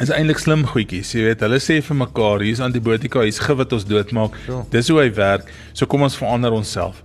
is 0.01 0.11
eintlik 0.11 0.41
slim 0.41 0.65
goedjies. 0.67 1.13
Jy 1.13 1.27
weet, 1.27 1.43
hulle 1.45 1.59
sê 1.61 1.79
vir 1.85 1.99
mekaar, 1.99 2.41
hier's 2.41 2.63
antibiotika, 2.65 3.27
hier's 3.27 3.41
gif 3.43 3.59
wat 3.61 3.75
ons 3.77 3.85
doodmaak. 3.85 4.39
Ja. 4.49 4.63
Dis 4.73 4.89
hoe 4.89 5.03
hy 5.03 5.11
werk. 5.19 5.51
So 5.77 5.87
kom 5.91 6.07
ons 6.07 6.17
verander 6.17 6.55
onsself. 6.57 7.03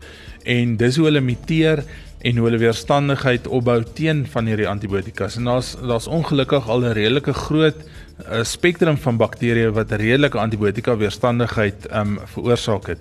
En 0.48 0.78
dis 0.80 0.96
hoe 0.96 1.10
hulle 1.10 1.20
imiteer 1.20 1.84
en 2.22 2.38
hoe 2.38 2.48
hulle 2.48 2.60
weerstandigheid 2.62 3.48
opbou 3.48 3.84
teen 3.94 4.26
van 4.32 4.50
hierdie 4.50 4.68
antibiotikas. 4.68 5.38
En 5.38 5.50
daar's 5.52 5.76
daar's 5.82 6.08
ongelukkig 6.08 6.70
al 6.70 6.82
'n 6.82 6.98
redelike 6.98 7.34
groot 7.34 7.78
uh, 7.78 8.44
spektrum 8.44 8.98
van 8.98 9.18
bakterieë 9.18 9.72
wat 9.72 9.92
'n 9.92 10.02
redelike 10.02 10.38
antibiotika 10.38 10.98
weerstandigheid 10.98 11.88
um 11.94 12.20
veroorsaak 12.26 12.88
het. 12.88 13.00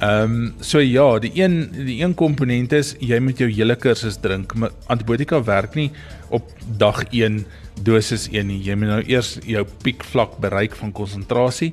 Ehm 0.00 0.32
um, 0.32 0.54
so 0.60 0.80
ja, 0.80 1.18
die 1.18 1.30
een 1.34 1.68
die 1.72 2.02
een 2.02 2.14
komponent 2.14 2.72
is 2.72 2.94
jy 2.98 3.18
moet 3.18 3.38
jou 3.38 3.50
hele 3.50 3.76
kursus 3.76 4.16
drink. 4.20 4.52
Antibiotika 4.86 5.42
werk 5.44 5.74
nie 5.74 5.90
op 6.28 6.48
dag 6.76 7.04
1 7.10 7.44
dosis 7.82 8.28
1 8.32 8.46
nie. 8.46 8.62
Jy 8.64 8.74
moet 8.74 8.88
nou 8.88 9.02
eers 9.06 9.38
jou 9.46 9.66
piekvlak 9.82 10.38
bereik 10.40 10.74
van 10.76 10.92
konsentrasie. 10.92 11.72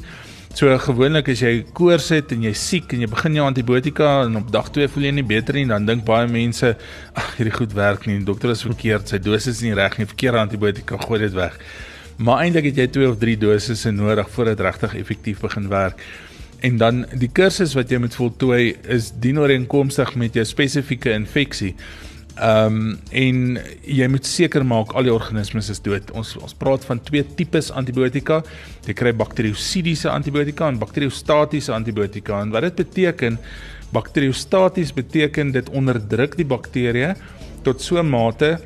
So 0.59 0.67
gewoonlik 0.83 1.29
as 1.31 1.39
jy 1.39 1.61
koors 1.71 2.09
het 2.11 2.33
en 2.35 2.41
jy 2.43 2.49
siek 2.57 2.91
en 2.91 3.05
jy 3.05 3.07
begin 3.07 3.37
jou 3.37 3.45
antibiotika 3.47 4.07
en 4.25 4.33
op 4.41 4.49
dag 4.51 4.65
2 4.75 4.89
voel 4.91 5.05
jy 5.07 5.11
nie 5.15 5.23
beter 5.23 5.55
nie, 5.55 5.69
dan 5.69 5.85
dink 5.87 6.03
baie 6.03 6.25
mense, 6.27 6.73
ag 7.15 7.29
hierdie 7.37 7.53
goed 7.55 7.75
werk 7.77 8.03
nie. 8.09 8.17
Die 8.17 8.27
dokter 8.27 8.51
is 8.51 8.65
verkeerd, 8.65 9.07
sy 9.07 9.21
dosis 9.23 9.53
is 9.53 9.61
nie 9.63 9.71
reg 9.77 9.95
nie. 9.95 10.07
Verkeerde 10.09 10.41
antibiotika, 10.41 10.99
gooi 10.99 11.21
dit 11.21 11.37
weg. 11.37 11.55
Maar 12.19 12.43
eintlik 12.43 12.67
het 12.73 12.81
jy 12.81 12.89
2 12.97 13.07
of 13.13 13.15
3 13.21 13.37
dosisse 13.39 13.93
nodig 13.95 14.27
voordat 14.35 14.59
dit 14.59 14.65
regtig 14.67 14.97
effektief 14.99 15.39
begin 15.45 15.71
werk. 15.71 16.03
En 16.67 16.75
dan 16.81 17.05
die 17.23 17.31
kursus 17.31 17.77
wat 17.79 17.95
jy 17.95 18.01
moet 18.03 18.19
voltooi 18.19 18.75
is 18.91 19.13
dienooreenkomstig 19.15 20.11
met 20.19 20.35
jou 20.35 20.43
spesifieke 20.49 21.15
infeksie. 21.15 21.71
Ehm 22.39 22.75
um, 22.75 22.91
en 23.11 23.57
jy 23.83 24.07
moet 24.07 24.25
seker 24.25 24.63
maak 24.63 24.93
al 24.95 25.09
die 25.09 25.13
organismes 25.13 25.67
is 25.73 25.81
dood. 25.83 26.11
Ons 26.15 26.37
ons 26.39 26.55
praat 26.55 26.85
van 26.87 27.01
twee 27.03 27.25
tipes 27.35 27.67
antibiotika. 27.75 28.39
Jy 28.87 28.95
kry 28.95 29.11
bakteriosidiese 29.11 30.07
antibiotika 30.13 30.69
en 30.71 30.79
bakteriostatiese 30.79 31.73
antibiotika. 31.75 32.39
En 32.39 32.53
wat 32.55 32.69
dit 32.69 32.79
beteken, 32.79 33.39
bakteriostaties 33.91 34.93
beteken 34.95 35.51
dit 35.51 35.69
onderdruk 35.75 36.37
die 36.39 36.47
bakterieë 36.47 37.15
tot 37.65 37.81
so 37.81 37.99
'n 37.99 38.07
mate 38.07 38.59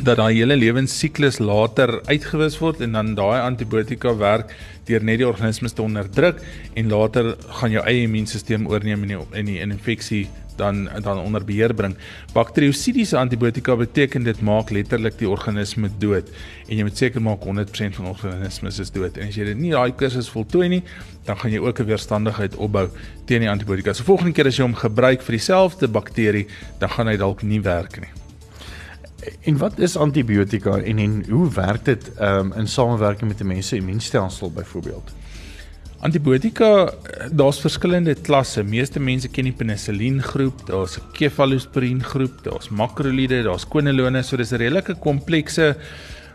dat 0.00 0.16
daai 0.16 0.34
hele 0.38 0.56
lewensiklus 0.56 1.38
later 1.38 2.00
uitgewis 2.08 2.56
word 2.62 2.80
en 2.80 2.92
dan 2.96 3.14
daai 3.14 3.42
antibiotika 3.44 4.14
werk 4.16 4.54
deur 4.88 5.04
net 5.04 5.20
die 5.20 5.28
organismes 5.28 5.76
te 5.76 5.82
onderdruk 5.84 6.40
en 6.74 6.88
later 6.88 7.34
gaan 7.60 7.74
jou 7.76 7.82
eie 7.84 8.06
immuunstelsel 8.06 8.64
oorneem 8.70 9.04
en 9.04 9.12
die, 9.12 9.20
en 9.40 9.50
die 9.50 9.60
infeksie 9.60 10.28
dan 10.56 10.88
dan 11.02 11.18
onder 11.18 11.44
beheer 11.44 11.74
bring. 11.74 11.96
Bakteriosidiese 12.32 13.16
antibiotika 13.18 13.76
beteken 13.76 14.22
dit 14.22 14.40
maak 14.40 14.70
letterlik 14.70 15.18
die 15.18 15.28
organisme 15.28 15.90
dood 15.98 16.28
en 16.68 16.76
jy 16.76 16.86
moet 16.88 16.98
seker 16.98 17.24
maak 17.24 17.44
100% 17.44 17.98
van 17.98 18.10
organismes 18.12 18.78
is 18.78 18.92
dood. 18.92 19.16
En 19.16 19.28
as 19.28 19.36
jy 19.36 19.48
dit 19.52 19.60
nie 19.60 19.72
daai 19.74 19.92
kursus 19.96 20.30
voltooi 20.32 20.68
nie, 20.68 20.82
dan 21.26 21.38
gaan 21.40 21.52
jy 21.52 21.60
ook 21.60 21.80
'n 21.80 21.86
weerstandigheid 21.86 22.56
opbou 22.56 22.88
teen 23.26 23.40
die 23.40 23.50
antibiotika. 23.50 23.92
So 23.92 24.04
volgende 24.04 24.32
keer 24.32 24.46
as 24.46 24.56
jy 24.56 24.64
hom 24.64 24.74
gebruik 24.74 25.22
vir 25.22 25.36
dieselfde 25.36 25.88
bakterie, 25.88 26.46
dan 26.78 26.88
gaan 26.88 27.08
hy 27.08 27.16
dalk 27.16 27.42
nie 27.42 27.60
werk 27.60 28.00
nie. 28.00 28.21
En 29.40 29.56
wat 29.58 29.78
is 29.78 29.96
antibiotika 29.96 30.76
en 30.78 30.98
en 30.98 31.24
hoe 31.28 31.50
werk 31.52 31.84
dit 31.84 32.10
um, 32.20 32.52
in 32.52 32.68
samewerking 32.68 33.30
met 33.30 33.40
'n 33.40 33.46
mens 33.46 33.68
se 33.68 33.76
immuunstelsel 33.76 34.50
byvoorbeeld? 34.50 35.12
Antibiotika, 36.00 36.92
daar's 37.32 37.60
verskillende 37.60 38.14
klasse. 38.14 38.62
Meeste 38.62 39.00
mense 39.00 39.28
ken 39.28 39.44
die 39.44 39.52
penicillin 39.52 40.22
groep, 40.22 40.66
daar's 40.66 40.96
'n 40.98 41.02
cefalosporin 41.12 42.02
groep, 42.04 42.42
daar's 42.42 42.68
makrolide, 42.68 43.42
daar's 43.42 43.68
quinolone, 43.68 44.22
so 44.22 44.36
dis 44.36 44.50
'n 44.50 44.56
redelike 44.56 44.94
komplekse 44.94 45.76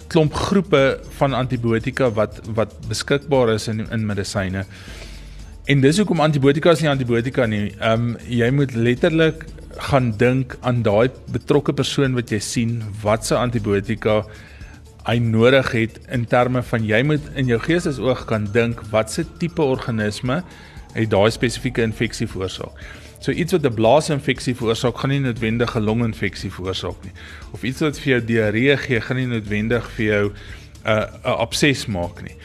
klomp 0.08 0.34
groepe 0.34 1.00
van 1.18 1.34
antibiotika 1.34 2.12
wat 2.12 2.40
wat 2.56 2.74
beskikbaar 2.88 3.50
is 3.50 3.68
in 3.68 3.90
in 3.92 4.06
medisyne. 4.06 4.66
En 5.68 5.82
dis 5.84 5.98
hoekom 6.00 6.22
antibiotika 6.24 6.72
is 6.72 6.80
nie 6.80 6.88
antibiotika 6.88 7.46
nie. 7.46 7.74
Ehm 7.76 8.04
um, 8.04 8.12
jy 8.32 8.48
moet 8.56 8.72
letterlik 8.72 9.42
gaan 9.90 10.14
dink 10.16 10.56
aan 10.64 10.80
daai 10.82 11.10
betrokke 11.34 11.74
persoon 11.76 12.16
wat 12.16 12.32
jy 12.32 12.40
sien, 12.40 12.78
watse 13.02 13.36
antibiotika 13.36 14.22
hy 15.10 15.18
nodig 15.24 15.68
het 15.76 15.98
in 16.16 16.24
terme 16.32 16.62
van 16.70 16.88
jy 16.88 17.02
moet 17.10 17.28
in 17.36 17.52
jou 17.52 17.60
geestesoog 17.60 18.24
kan 18.30 18.48
dink 18.56 18.80
watse 18.94 19.26
tipe 19.42 19.62
organisme 19.64 20.40
het 20.94 21.12
daai 21.12 21.28
spesifieke 21.36 21.84
infeksie 21.84 22.30
veroorsaak. 22.32 22.80
So 23.20 23.36
iets 23.36 23.52
wat 23.52 23.68
'n 23.68 23.76
blaasinfeksie 23.76 24.56
veroorsaak, 24.56 24.98
gaan 24.98 25.10
nie 25.10 25.20
noodwendig 25.20 25.76
'n 25.76 25.84
longinfeksie 25.84 26.52
veroorsaak 26.52 27.04
nie. 27.04 27.14
Of 27.52 27.64
iets 27.64 27.82
wat 27.82 28.00
vir 28.00 28.12
jou 28.14 28.22
diarree 28.26 28.78
gee, 28.78 29.02
gaan 29.02 29.18
nie 29.18 29.28
noodwendig 29.28 29.92
vir 29.98 30.06
jou 30.06 30.26
'n 30.32 30.34
uh, 30.88 31.04
'n 31.26 31.40
abses 31.44 31.86
maak 31.88 32.24
nie. 32.24 32.38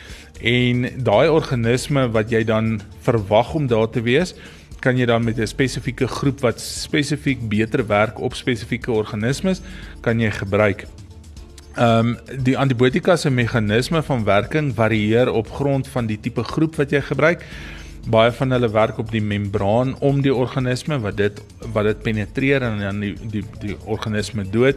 En 0.43 0.89
daai 1.07 1.29
organisme 1.31 2.09
wat 2.11 2.33
jy 2.35 2.43
dan 2.45 2.81
verwag 3.07 3.55
om 3.55 3.69
daar 3.71 3.87
te 3.91 4.03
wees, 4.03 4.35
kan 4.83 4.99
jy 4.99 5.07
dan 5.07 5.25
met 5.25 5.39
'n 5.39 5.47
spesifieke 5.47 6.07
groep 6.07 6.41
wat 6.41 6.61
spesifiek 6.61 7.49
beter 7.49 7.87
werk 7.87 8.19
op 8.21 8.35
spesifieke 8.35 8.91
organismes, 8.91 9.63
kan 10.01 10.21
jy 10.21 10.31
gebruik. 10.31 10.87
Ehm 11.77 12.07
um, 12.07 12.17
die 12.43 12.59
antibiotika 12.59 13.17
se 13.17 13.31
meganisme 13.31 14.03
van 14.03 14.25
werking 14.25 14.75
varieer 14.75 15.31
op 15.33 15.51
grond 15.51 15.89
van 15.89 16.07
die 16.07 16.21
tipe 16.21 16.43
groep 16.43 16.77
wat 16.77 16.91
jy 16.91 17.01
gebruik. 17.01 17.45
Baie 18.09 18.33
van 18.33 18.51
hulle 18.51 18.71
werk 18.71 18.99
op 18.99 19.11
die 19.11 19.23
membraan 19.23 19.95
om 20.01 20.21
die 20.23 20.35
organisme 20.35 20.99
wat 21.01 21.17
dit 21.17 21.41
wat 21.73 21.85
dit 21.85 22.03
penetreer 22.03 22.63
en 22.63 22.79
dan 22.79 23.01
die 23.01 23.15
die 23.31 23.45
die 23.61 23.77
organisme 23.85 24.45
dood. 24.51 24.77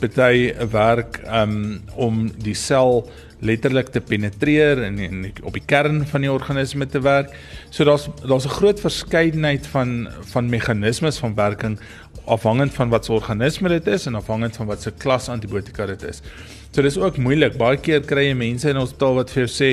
Party 0.00 0.52
werk 0.70 1.22
um 1.32 1.80
om 1.94 2.26
die 2.42 2.54
sel 2.54 3.06
letterlik 3.40 3.90
te 3.92 4.00
penetreer 4.00 4.82
en, 4.86 4.98
en 4.98 5.32
op 5.42 5.52
die 5.52 5.64
kern 5.66 6.06
van 6.08 6.24
die 6.24 6.32
organisme 6.32 6.86
te 6.88 7.00
werk. 7.04 7.34
So 7.70 7.84
daar's 7.84 8.08
daar's 8.24 8.46
'n 8.46 8.56
groot 8.58 8.80
verskeidenheid 8.80 9.66
van 9.66 10.08
van 10.32 10.48
meganismes 10.48 11.18
van 11.18 11.34
werking 11.34 11.78
afhangend 12.24 12.74
van 12.74 12.88
wat 12.88 13.04
se 13.04 13.12
organisme 13.12 13.68
dit 13.68 13.86
is 13.86 14.06
en 14.06 14.14
afhangend 14.14 14.56
van 14.56 14.66
wat 14.66 14.82
se 14.82 14.90
klas 14.90 15.28
antibiotika 15.28 15.86
dit 15.86 16.02
is. 16.02 16.22
So 16.70 16.82
dis 16.82 16.98
ook 16.98 17.16
moeilik. 17.16 17.56
Baie 17.56 17.76
keer 17.76 18.00
kry 18.00 18.26
jy 18.28 18.34
mense 18.34 18.68
in 18.68 18.76
ons 18.76 18.90
hospitaal 18.90 19.14
wat 19.14 19.30
vir 19.30 19.46
jou 19.46 19.52
sê 19.52 19.70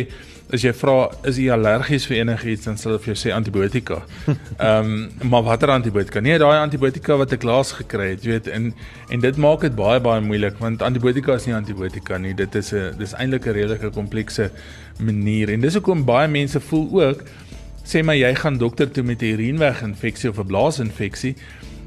as 0.54 0.62
jy 0.62 0.72
vra 0.78 0.96
is 1.30 1.40
jy 1.42 1.50
allergies 1.54 2.06
vir 2.10 2.20
enigiets 2.20 2.68
dan 2.68 2.78
sal 2.78 2.92
hulle 2.92 3.02
vir 3.02 3.14
jou 3.14 3.20
sê 3.24 3.32
antibiotika. 3.34 4.02
Ehm 4.34 4.92
um, 4.92 5.30
maar 5.32 5.46
watter 5.48 5.74
antibiotika? 5.74 6.22
Nee, 6.22 6.38
daai 6.42 6.60
antibiotika 6.60 7.18
wat 7.18 7.34
ek 7.34 7.48
laas 7.50 7.74
gekry 7.80 8.12
het, 8.12 8.28
weet 8.30 8.50
en 8.54 8.70
en 9.10 9.24
dit 9.24 9.40
maak 9.42 9.66
dit 9.66 9.76
baie 9.76 10.02
baie 10.04 10.22
moeilik 10.22 10.60
want 10.62 10.86
antibiotika 10.86 11.40
is 11.42 11.48
nie 11.50 11.58
antibiotika 11.58 12.22
nie. 12.22 12.36
Dit 12.38 12.56
is 12.56 12.74
'n 12.74 12.94
dis 13.00 13.16
eintlik 13.18 13.48
'n 13.48 13.58
redelike 13.60 13.90
komplekse 13.90 14.52
manier 15.00 15.50
en 15.50 15.62
dis 15.62 15.74
hoekom 15.74 16.06
baie 16.06 16.28
mense 16.28 16.60
voel 16.60 16.88
ook 17.02 17.24
sê 17.84 18.04
maar 18.04 18.16
jy 18.16 18.34
gaan 18.36 18.58
dokter 18.58 18.92
toe 18.92 19.04
met 19.04 19.22
'n 19.22 19.34
urineweg 19.36 19.82
infeksie 19.82 20.30
of 20.30 20.40
'n 20.40 20.48
blaasinfeksie 20.48 21.36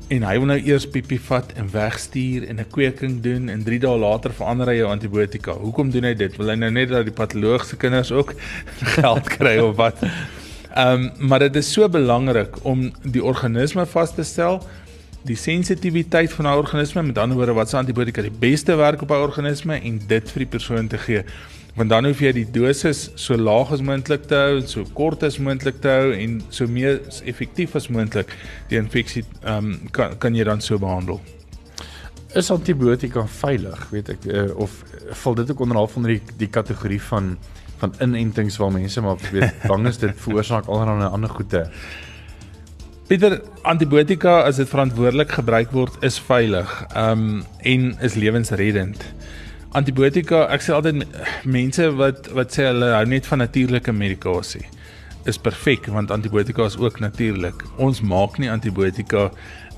en 0.08 0.22
hy 0.22 0.36
wil 0.38 0.50
nou 0.52 0.58
eers 0.60 0.86
piepie 0.86 1.18
vat 1.28 1.50
en 1.58 1.66
wegstuur 1.72 2.46
en 2.46 2.60
'n 2.60 2.70
kweking 2.70 3.20
doen 3.22 3.48
en 3.48 3.62
3 3.64 3.78
dae 3.82 3.98
later 3.98 4.32
verander 4.32 4.68
hy 4.70 4.76
jou 4.78 4.90
antibiotika. 4.90 5.52
Hoekom 5.52 5.90
doen 5.90 6.04
hy 6.04 6.14
dit? 6.14 6.36
Wil 6.36 6.50
hy 6.50 6.54
nou 6.54 6.70
net 6.70 6.88
dat 6.88 7.04
die 7.04 7.14
patologiese 7.14 7.76
kinders 7.76 8.12
ook 8.12 8.34
geld 8.98 9.28
kry 9.28 9.58
of 9.58 9.76
wat? 9.76 10.02
Ehm 10.76 10.92
um, 10.92 11.28
maar 11.28 11.38
dit 11.38 11.56
is 11.56 11.72
so 11.72 11.88
belangrik 11.88 12.64
om 12.64 12.92
die 13.02 13.24
organisme 13.24 13.86
vas 13.86 14.14
te 14.14 14.22
stel, 14.22 14.62
die 15.26 15.36
sensitiwiteit 15.36 16.32
van 16.32 16.46
'n 16.46 16.56
organisme, 16.56 17.02
met 17.02 17.18
ander 17.18 17.36
woorde 17.36 17.52
wat 17.52 17.68
se 17.68 17.76
antibiotika 17.76 18.22
die 18.22 18.38
beste 18.38 18.76
werk 18.76 19.02
op 19.02 19.10
'n 19.10 19.26
organisme 19.28 19.80
en 19.80 20.00
dit 20.06 20.30
vir 20.30 20.38
die 20.38 20.52
persoon 20.58 20.88
te 20.88 20.98
gee 20.98 21.24
want 21.76 21.92
dan 21.92 22.08
hoef 22.08 22.22
jy 22.24 22.30
die 22.32 22.46
dosis 22.48 23.10
so 23.20 23.36
laag 23.36 23.70
as 23.74 23.82
moontlik 23.84 24.24
te 24.30 24.36
hou 24.40 24.60
so 24.68 24.84
kort 24.96 25.24
as 25.26 25.36
moontlik 25.38 25.82
te 25.84 25.92
hou 25.92 26.12
en 26.16 26.38
so 26.48 26.68
meer 26.72 27.02
effektief 27.28 27.76
as 27.76 27.90
moontlik 27.92 28.32
die 28.70 28.80
infeksie 28.80 29.24
ehm 29.42 29.72
um, 29.72 29.90
kan 29.92 30.16
kan 30.22 30.36
jy 30.36 30.46
dan 30.48 30.64
so 30.64 30.80
behandel. 30.80 31.20
Is 32.36 32.50
antibiotika 32.50 33.26
veilig, 33.28 33.84
weet 33.92 34.08
ek, 34.12 34.24
uh, 34.28 34.48
of 34.60 34.72
val 35.22 35.36
dit 35.38 35.50
ook 35.52 35.60
onder 35.64 35.78
half 35.80 35.92
van 35.96 36.08
die 36.08 36.20
die 36.40 36.48
kategorie 36.48 37.00
van 37.10 37.36
van 37.76 37.92
inentings 38.00 38.56
waar 38.56 38.72
mense 38.72 39.00
maar 39.04 39.20
weet 39.32 39.68
bang 39.68 39.86
is 39.86 40.00
dit 40.00 40.16
veroorsaak 40.24 40.68
allerlei 40.72 41.10
ander 41.12 41.30
goeie. 41.30 41.66
Pieter, 43.06 43.40
antibiotika 43.62 44.40
as 44.42 44.56
dit 44.56 44.68
verantwoordelik 44.68 45.30
gebruik 45.30 45.70
word, 45.70 45.94
is 46.02 46.18
veilig. 46.18 46.70
Ehm 46.94 47.26
um, 47.26 47.44
en 47.62 47.92
is 48.02 48.14
lewensreddend 48.14 49.04
antibiotika, 49.76 50.46
ek 50.54 50.64
sê 50.64 50.74
altyd 50.76 51.04
mense 51.48 51.90
wat 51.98 52.30
wat 52.36 52.54
sê 52.54 52.68
hulle 52.70 52.92
hou 52.94 53.04
net 53.10 53.28
van 53.28 53.42
natuurlike 53.44 53.92
medikasie 53.92 54.64
is 55.26 55.38
perfek 55.42 55.88
want 55.90 56.12
antibiotika 56.14 56.68
is 56.70 56.76
ook 56.78 57.00
natuurlik. 57.02 57.64
Ons 57.82 58.00
maak 58.00 58.38
nie 58.38 58.50
antibiotika 58.50 59.30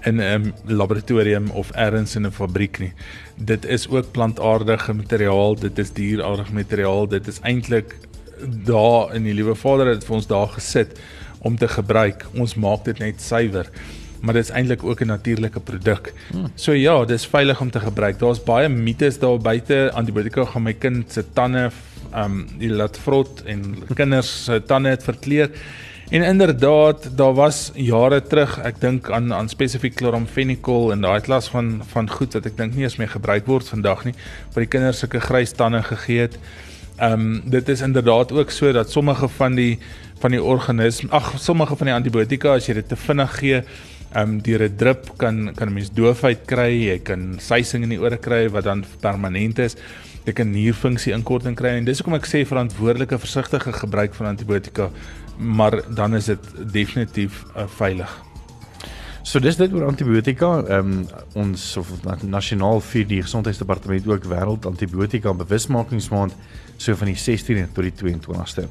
in 0.07 0.21
'n 0.21 0.53
laboratorium 0.65 1.51
of 1.51 1.71
elders 1.75 2.17
in 2.17 2.27
'n 2.27 2.31
fabriek 2.31 2.79
nie. 2.79 2.93
Dit 3.37 3.65
is 3.65 3.89
ook 3.89 4.13
plantaardige 4.13 4.93
materiaal, 4.93 5.55
dit 5.55 5.79
is 5.79 5.93
dierartige 5.93 6.55
materiaal, 6.55 7.09
dit 7.09 7.27
is 7.27 7.41
eintlik 7.41 7.97
daar 8.65 9.15
in 9.15 9.25
die 9.25 9.35
liewe 9.35 9.55
Vader 9.55 9.87
het 9.87 10.05
vir 10.05 10.15
ons 10.15 10.27
daar 10.27 10.49
gesit 10.49 10.99
om 11.43 11.57
te 11.57 11.69
gebruik. 11.69 12.27
Ons 12.35 12.55
maak 12.55 12.85
dit 12.85 12.99
net 12.99 13.23
suiwer 13.23 13.71
maar 14.21 14.35
dit 14.35 14.43
is 14.43 14.51
eintlik 14.51 14.83
ook 14.85 15.01
'n 15.01 15.07
natuurlike 15.07 15.61
produk. 15.61 16.13
So 16.55 16.73
ja, 16.73 17.05
dis 17.05 17.27
veilig 17.27 17.61
om 17.61 17.71
te 17.71 17.81
gebruik. 17.81 18.19
Daar's 18.19 18.43
baie 18.43 18.69
mites 18.69 19.19
daar 19.19 19.39
buite. 19.39 19.91
Antibiotika 19.95 20.45
gaan 20.45 20.63
my 20.63 20.73
kind 20.73 21.13
se 21.13 21.25
tande 21.33 21.71
um 22.15 22.47
die 22.59 22.71
laat 22.71 22.99
vrot 22.99 23.43
en 23.45 23.77
kinders 23.95 24.45
se 24.45 24.63
tande 24.67 24.89
het 24.89 25.03
verkleur. 25.03 25.51
En 26.11 26.23
inderdaad, 26.23 27.17
daar 27.17 27.35
was 27.35 27.71
jare 27.75 28.23
terug, 28.23 28.59
ek 28.65 28.81
dink 28.81 29.11
aan 29.11 29.35
aan 29.35 29.49
spesifiek 29.49 29.97
chloramphenicol 29.97 30.93
en 30.93 31.01
daai 31.01 31.21
klas 31.21 31.49
van 31.49 31.83
van 31.93 32.11
goed 32.11 32.33
wat 32.33 32.47
ek 32.47 32.57
dink 32.57 32.75
nie 32.75 32.83
eens 32.83 32.97
meer 32.97 33.09
gebruik 33.09 33.47
word 33.47 33.69
vandag 33.69 34.05
nie, 34.05 34.15
vir 34.55 34.65
die 34.65 34.69
kinders 34.73 34.99
sulke 34.99 35.21
grys 35.21 35.53
tande 35.53 35.83
gegee 35.83 36.21
het. 36.21 36.39
Um 37.01 37.43
dit 37.45 37.69
is 37.69 37.81
inderdaad 37.81 38.33
ook 38.33 38.51
so 38.51 38.73
dat 38.73 38.91
sommige 38.91 39.29
van 39.29 39.55
die 39.55 39.79
van 40.21 40.31
die 40.31 40.43
organisme, 40.43 41.11
ag 41.11 41.35
sommige 41.39 41.77
van 41.77 41.87
die 41.87 41.95
antibiotika 41.95 42.55
as 42.55 42.67
jy 42.67 42.75
dit 42.75 42.89
te 42.89 42.97
vinnig 42.97 43.39
gee, 43.39 43.63
Ehm 44.09 44.29
um, 44.29 44.43
deur 44.43 44.63
'n 44.63 44.77
drip 44.77 45.11
kan 45.17 45.53
kan 45.55 45.69
'n 45.69 45.73
mens 45.73 45.91
doofheid 45.93 46.47
kry, 46.47 46.73
jy 46.89 46.99
kan 46.99 47.37
suising 47.39 47.83
in 47.83 47.91
die 47.91 48.01
ore 48.01 48.17
kry 48.17 48.49
wat 48.49 48.65
dan 48.65 48.85
permanent 49.01 49.59
is. 49.59 49.77
Jy 50.25 50.33
kan 50.33 50.51
nierfunksie 50.51 51.13
inkorting 51.13 51.57
kry 51.57 51.77
en 51.77 51.85
dis 51.85 51.99
hoekom 51.99 52.15
ek 52.15 52.27
sê 52.27 52.45
verantwoordelike 52.47 53.19
versigtige 53.19 53.73
gebruik 53.73 54.15
van 54.15 54.27
antibiotika, 54.27 54.91
maar 55.37 55.83
dan 55.95 56.15
is 56.15 56.25
dit 56.25 56.73
definitief 56.73 57.45
uh, 57.57 57.67
veilig. 57.67 58.28
So 59.29 59.43
dis 59.45 59.59
dit 59.61 59.73
oor 59.77 59.85
antibiotika. 59.85 60.49
Ehm 60.73 60.93
um, 60.95 61.01
ons 61.37 61.63
of 61.77 61.89
nasionaal 62.25 62.79
vir 62.81 63.03
die 63.11 63.19
gesondheidsdepartement 63.21 64.07
ook 64.09 64.25
wêreld 64.31 64.65
antibiotika 64.67 65.35
bewusmakingsmaand 65.37 66.33
so 66.81 66.97
van 66.97 67.11
die 67.11 67.17
16de 67.19 67.67
tot 67.77 67.85
die 67.85 67.93
22ste. 67.93 68.65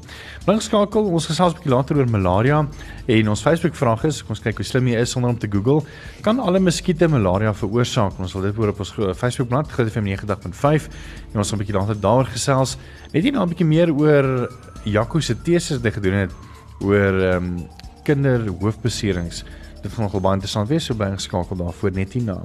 Blink 0.48 0.64
skakel, 0.66 1.12
ons 1.14 1.28
gesels 1.30 1.52
'n 1.52 1.60
bietjie 1.60 1.74
later 1.74 2.00
oor 2.00 2.10
malaria 2.10 2.66
en 3.06 3.28
ons 3.28 3.42
Facebook 3.42 3.76
vraag 3.76 4.04
is, 4.04 4.20
kom 4.22 4.34
ons 4.34 4.42
kyk 4.42 4.56
hoe 4.56 4.64
slim 4.64 4.88
jy 4.88 4.98
is 4.98 5.10
sonder 5.10 5.30
om 5.30 5.38
te 5.38 5.46
Google. 5.46 5.86
Kan 6.22 6.40
alle 6.40 6.58
muskiete 6.58 7.08
malaria 7.08 7.54
veroorsaak? 7.54 8.18
Ons 8.18 8.32
wil 8.32 8.42
dit 8.42 8.58
oor 8.58 8.68
op 8.68 8.80
ons 8.80 8.92
Facebook 9.14 9.48
bladsy 9.48 9.72
Groot 9.72 9.92
FM 9.92 10.06
90.5 10.10 10.88
en 11.34 11.38
ons 11.38 11.50
gaan 11.50 11.58
'n 11.58 11.62
bietjie 11.62 11.78
later 11.78 12.00
daaroor 12.00 12.26
gesels. 12.26 12.76
Net 13.12 13.22
nie 13.22 13.30
nou 13.30 13.44
'n 13.44 13.48
bietjie 13.48 13.66
meer 13.66 13.94
oor 13.94 14.50
Jaco 14.84 15.20
se 15.20 15.34
teses 15.34 15.78
wat 15.78 15.84
hy 15.84 15.90
gedoen 16.00 16.14
het 16.14 16.32
oor 16.80 17.14
ehm 17.22 17.44
um, 17.44 17.68
kinderhoofbeserings. 18.02 19.44
Dit 19.82 19.92
gaan 19.92 20.04
nogal 20.04 20.20
baie 20.20 20.34
interessant 20.34 20.68
wees 20.68 20.86
so 20.88 20.94
by 20.98 21.06
ingeskakel 21.12 21.56
daarvoor 21.56 21.92
net 21.94 22.12
hierna. 22.16 22.40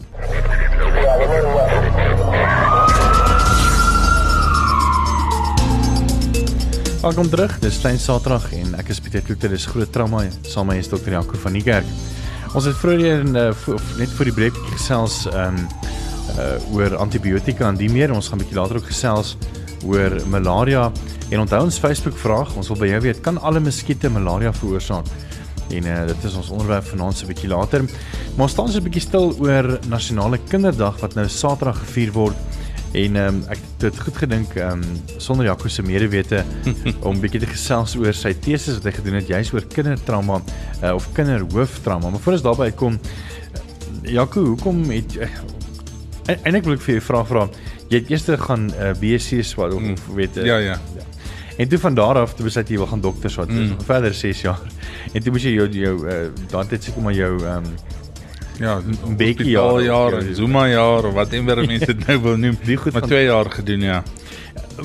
Welkom 7.02 7.30
terug. 7.30 7.60
Dis 7.60 7.80
Klein 7.82 7.98
Saterdag 8.00 8.46
en 8.54 8.78
ek 8.78 8.94
is 8.94 9.02
Pieter 9.02 9.25
Kloete. 9.25 9.50
Dis 9.50 9.66
groot 9.66 9.90
trauma 9.92 10.22
saam 10.46 10.70
met 10.70 10.86
Dr. 10.90 11.10
Jaco 11.12 11.42
van 11.42 11.58
die 11.58 11.63
kerk. 11.66 11.90
Ons 12.54 12.70
het 12.70 12.78
vroeër 12.78 13.25
in 13.25 13.34
uh, 13.34 13.50
net 13.98 14.13
vir 14.13 14.30
die 14.30 14.38
breek 14.38 14.62
gesels 14.75 15.24
ehm 15.34 15.58
um, 15.58 15.66
uh 16.40 16.56
oor 16.74 16.96
antibiotika 17.04 17.68
en 17.68 17.78
die 17.78 17.90
meer. 17.92 18.13
Ons 18.13 18.30
gaan 18.30 18.40
'n 18.40 18.46
bietjie 18.46 18.62
later 18.62 18.78
ook 18.78 18.88
gesels 18.94 19.36
oor 19.84 20.16
malaria 20.30 20.92
en 21.30 21.40
onthou 21.40 21.63
ons 21.66 21.82
Facebook 21.82 22.18
vraag. 22.18 22.56
Ons 22.56 22.70
wil 22.70 22.78
by 22.78 22.88
jou 22.94 23.02
weet, 23.10 23.22
kan 23.22 23.42
alle 23.42 23.60
muskiete 23.60 24.10
malaria 24.10 24.54
veroorsaak? 24.54 25.10
En 25.74 25.88
uh, 25.89 26.00
dit 26.08 26.24
is 26.30 26.36
ons 26.39 26.50
onderwerp 26.53 26.86
vanaand 26.86 27.18
se 27.18 27.25
bietjie 27.30 27.50
later. 27.50 27.86
Maar 28.36 28.48
ons 28.48 28.51
staan 28.51 28.72
so 28.72 28.80
'n 28.80 28.88
bietjie 28.89 29.08
stil 29.08 29.36
oor 29.39 29.80
nasionale 29.88 30.39
kinderdag 30.50 31.00
wat 31.01 31.15
nou 31.15 31.27
Saterdag 31.27 31.80
gevier 31.86 32.12
word 32.12 32.38
En 32.94 33.15
um, 33.18 33.39
ek 33.50 33.58
het 33.58 33.86
dit 33.88 34.00
goed 34.06 34.18
gedink 34.22 34.51
um, 34.62 34.82
sonder 35.18 35.48
Jaco 35.48 35.70
se 35.72 35.82
medewete 35.82 36.44
om 37.10 37.18
bietjie 37.22 37.42
te 37.42 37.50
gesels 37.50 37.96
oor 37.98 38.13
sy 38.13 38.36
teses 38.38 38.77
wat 38.77 38.92
hy 38.92 38.94
gedoen 39.00 39.18
het 39.18 39.32
juis 39.32 39.50
oor 39.56 39.65
kindertrauma 39.65 40.38
uh, 40.38 40.92
of 40.94 41.08
kinderhooftrauma. 41.18 42.12
Maar 42.13 42.22
voor 42.22 42.38
ons 42.38 42.46
daarby 42.46 42.70
kom 42.77 43.00
Jaco, 44.06 44.44
hoekom 44.46 44.84
het 44.92 45.18
uh, 45.18 45.32
en 46.36 46.60
ek 46.60 46.70
wil 46.70 46.77
vir 46.86 47.00
jou 47.00 47.06
vra 47.10 47.24
vra 47.25 47.48
jy 47.89 48.00
het 48.00 48.13
eers 48.13 48.30
gaan 48.46 48.70
uh, 48.72 48.92
eh, 48.92 48.94
BSc 49.01 49.42
swat 49.48 49.74
of, 49.74 49.82
mm. 49.82 49.98
of 49.98 50.13
weet 50.18 50.38
uh, 50.38 50.46
ja, 50.46 50.60
ja 50.62 50.77
ja. 50.98 51.08
En 51.58 51.68
toe 51.68 51.80
van 51.80 51.94
daar 51.94 52.18
af 52.18 52.34
toe 52.34 52.46
besluit 52.46 52.70
jy 52.70 52.78
wil 52.78 52.88
gaan 52.88 53.02
dokter 53.02 53.30
swat 53.30 53.50
mm. 53.50 53.76
vir 53.78 53.86
verder 53.86 54.14
6 54.14 54.42
jaar. 54.42 54.62
En 55.14 55.22
toe 55.22 55.32
moes 55.32 55.44
jy 55.44 55.54
jou 55.54 55.68
jou 55.70 55.98
uh, 56.08 56.16
dan 56.50 56.70
het 56.70 56.84
seker 56.84 57.02
maar 57.02 57.14
jou 57.14 57.36
ehm 57.44 57.66
um, 57.66 57.76
Ja, 58.60 58.78
'n 58.80 59.16
bietjie 59.18 59.50
jaar, 59.50 59.82
jaar, 59.82 60.22
Zuma 60.34 60.68
jaar 60.68 61.06
of 61.06 61.14
whatever 61.14 61.66
mense 61.66 61.86
dit 61.86 62.08
nou 62.08 62.22
wil 62.22 62.38
noem. 62.38 62.58
Wie 62.64 62.78
goed 62.78 62.94
maar 62.94 63.02
2 63.02 63.24
jaar 63.26 63.50
gedoen, 63.52 63.82
ja. 63.82 64.04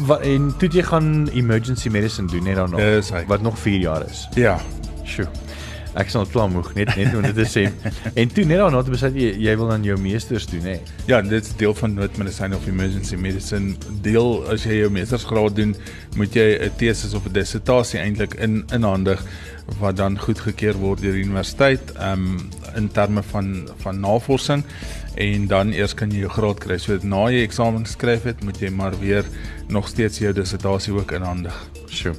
Wat 0.07 0.21
en 0.21 0.55
toe 0.59 0.69
jy 0.73 0.83
gaan 0.83 1.29
emergency 1.29 1.89
medicine 1.89 2.29
doen 2.29 2.43
net 2.43 2.55
daarna. 2.55 2.81
Yes, 2.81 3.13
wat 3.27 3.41
nog 3.41 3.59
4 3.59 3.79
jaar 3.79 4.09
is. 4.09 4.29
Ja. 4.35 4.61
Sjoe. 5.05 5.27
Ek 5.99 6.13
sal 6.13 6.29
klaar 6.31 6.51
moeg 6.53 6.71
net 6.77 6.93
net 6.95 7.15
om 7.19 7.25
dit 7.27 7.35
te 7.35 7.47
sê. 7.49 7.65
en 8.21 8.31
toe 8.31 8.45
net 8.47 8.61
daarna 8.63 8.83
het 8.83 8.91
besluit 8.93 9.17
jy 9.19 9.33
jy 9.43 9.55
wil 9.59 9.73
dan 9.73 9.87
jou 9.87 9.97
meesters 9.99 10.47
doen 10.51 10.69
hè. 10.71 10.77
Ja, 11.11 11.21
dit 11.23 11.43
is 11.43 11.57
deel 11.59 11.75
van 11.75 11.97
noodmedisyne 11.99 12.57
of 12.57 12.67
emergency 12.71 13.19
medicine. 13.19 13.75
Deel 14.05 14.45
as 14.53 14.67
jy 14.69 14.79
jou 14.83 14.93
meestersgraad 14.95 15.59
doen, 15.59 15.75
moet 16.17 16.35
jy 16.39 16.49
'n 16.69 16.71
tesis 16.79 17.15
of 17.19 17.27
'n 17.27 17.33
dissertasie 17.33 17.99
eintlik 18.01 18.39
in 18.39 18.63
inhandig 18.73 19.25
wat 19.81 19.97
dan 19.97 20.19
goedgekeur 20.19 20.79
word 20.81 21.03
deur 21.03 21.13
die 21.13 21.25
universiteit 21.27 21.93
um 22.01 22.49
in 22.77 22.89
terme 22.89 23.23
van 23.23 23.69
van 23.83 24.01
navorsing 24.01 24.65
en 25.19 25.47
dan 25.47 25.73
eers 25.73 25.95
kan 25.95 26.11
jy 26.11 26.23
jou 26.23 26.31
graad 26.31 26.61
kry. 26.63 26.79
So 26.79 26.99
na 27.03 27.27
jy 27.31 27.43
eksamen 27.43 27.85
geskryf 27.85 28.23
het, 28.29 28.45
moet 28.45 28.61
jy 28.61 28.71
maar 28.71 28.95
weer 29.01 29.27
nog 29.69 29.89
steeds 29.89 30.19
jou 30.19 30.33
dissertasie 30.33 30.95
ook 30.95 31.13
inhandig. 31.13 31.55
Sjoe. 31.91 32.15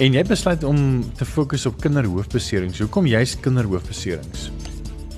En 0.00 0.14
jy 0.16 0.22
besluit 0.24 0.62
om 0.64 0.78
te 1.12 1.26
fokus 1.28 1.66
op 1.68 1.74
kinderhoofbeserings. 1.84 2.78
Hoekom 2.80 3.04
juist 3.04 3.42
kinderhoofbeserings? 3.44 4.46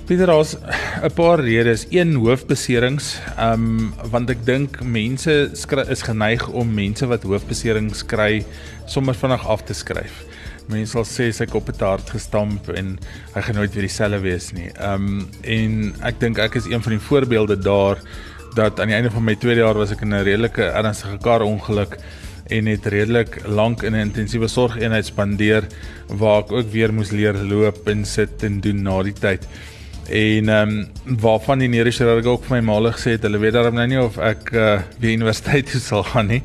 Pieter, 0.03 0.27
daar's 0.27 0.57
'n 1.01 1.13
paar 1.15 1.39
redes. 1.39 1.85
Een 1.89 2.13
hoofbeserings, 2.15 3.15
ehm 3.37 3.63
um, 3.63 3.93
want 4.11 4.29
ek 4.29 4.45
dink 4.45 4.83
mense 4.83 5.51
is 5.87 6.01
geneig 6.03 6.49
om 6.49 6.73
mense 6.73 7.07
wat 7.07 7.23
hoofbeserings 7.23 8.03
kry 8.05 8.43
sommer 8.85 9.15
vinnig 9.15 9.47
af 9.47 9.63
te 9.63 9.73
skryf. 9.73 10.25
Mense 10.67 10.91
sal 10.91 11.05
sê 11.05 11.31
sy 11.31 11.45
kop 11.45 11.67
het 11.67 11.79
hard 11.79 12.09
gestamp 12.09 12.69
en 12.69 12.99
hy 13.35 13.41
gaan 13.41 13.55
nooit 13.55 13.73
weer 13.73 13.87
dieselfde 13.87 14.19
wees 14.19 14.51
nie. 14.51 14.67
Ehm 14.67 15.07
um, 15.07 15.29
en 15.43 15.95
ek 16.03 16.19
dink 16.19 16.37
ek 16.37 16.55
is 16.55 16.65
een 16.67 16.83
van 16.83 16.91
die 16.91 17.05
voorbeelde 17.07 17.55
daar 17.55 18.03
dat 18.55 18.79
aan 18.79 18.87
die 18.87 18.95
einde 18.95 19.11
van 19.11 19.23
my 19.23 19.35
tweede 19.35 19.61
jaar 19.61 19.79
was 19.79 19.91
ek 19.91 20.01
in 20.01 20.13
'n 20.13 20.23
redelike 20.23 20.63
ernstige 20.63 21.17
kar 21.23 21.41
ongeluk 21.41 21.97
en 22.53 22.69
het 22.69 22.85
redelik 22.93 23.39
lank 23.47 23.83
in 23.83 23.95
'n 23.95 24.05
intensiewe 24.07 24.47
sorgeenheid 24.47 25.05
spandeer 25.05 25.63
waar 26.07 26.43
ek 26.43 26.51
ook 26.51 26.71
weer 26.71 26.93
moes 26.93 27.11
leer 27.11 27.33
loop 27.33 27.87
en 27.87 28.05
sit 28.05 28.43
en 28.43 28.59
doen 28.59 28.81
na 28.81 29.03
die 29.03 29.13
tyd. 29.13 29.47
En 30.09 30.49
ehm 30.49 30.69
um, 30.69 31.17
waarvan 31.19 31.59
die 31.59 31.67
neurochirurg 31.67 32.25
ook 32.25 32.43
vir 32.43 32.57
my 32.57 32.63
maalig 32.71 32.95
gesê 32.95 33.15
het, 33.15 33.23
hulle 33.23 33.39
weet 33.39 33.53
daarom 33.53 33.75
nou 33.75 33.87
nie 33.87 34.01
of 34.01 34.17
ek 34.17 34.51
uh, 34.51 34.81
weer 34.99 35.13
universiteit 35.13 35.71
toe 35.71 35.81
sal 35.81 36.03
gaan 36.03 36.27
nie. 36.27 36.43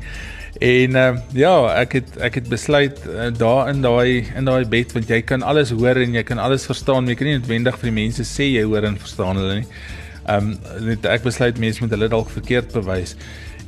En 0.59 0.95
uh, 0.95 1.17
ja, 1.33 1.53
ek 1.81 1.91
het 1.99 2.17
ek 2.17 2.35
het 2.39 2.47
besluit 2.49 2.97
uh, 3.07 3.29
daar 3.37 3.69
in 3.69 3.81
daai 3.81 4.25
in 4.35 4.45
daai 4.45 4.65
bed 4.65 4.93
want 4.93 5.09
jy 5.09 5.21
kan 5.21 5.43
alles 5.43 5.69
hoor 5.69 5.95
en 5.95 6.13
jy 6.13 6.23
kan 6.23 6.39
alles 6.39 6.65
verstaan, 6.65 7.03
maar 7.03 7.13
jy 7.13 7.19
kan 7.19 7.27
nie 7.27 7.37
noodwendig 7.37 7.77
vir 7.79 7.91
die 7.91 7.99
mense 8.01 8.23
sê 8.23 8.47
jy 8.53 8.63
hoor 8.63 8.83
en 8.83 8.97
verstaan 8.97 9.37
hulle 9.37 9.61
nie. 9.61 9.67
Ehm 10.25 10.55
um, 10.79 10.97
ek 11.03 11.23
besluit 11.23 11.59
mense 11.59 11.83
moet 11.83 11.91
hulle 11.91 12.09
dalk 12.09 12.29
verkeerd 12.29 12.71
bewys 12.73 13.15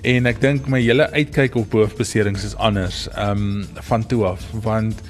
en 0.02 0.26
ek 0.26 0.40
dink 0.42 0.70
my 0.72 0.80
hele 0.82 1.06
uitkyk 1.14 1.56
op 1.60 1.76
hoofbeserings 1.78 2.46
is 2.48 2.56
anders 2.58 3.06
um 3.22 3.68
van 3.90 4.06
toe 4.06 4.24
af 4.26 4.46
want 4.66 5.02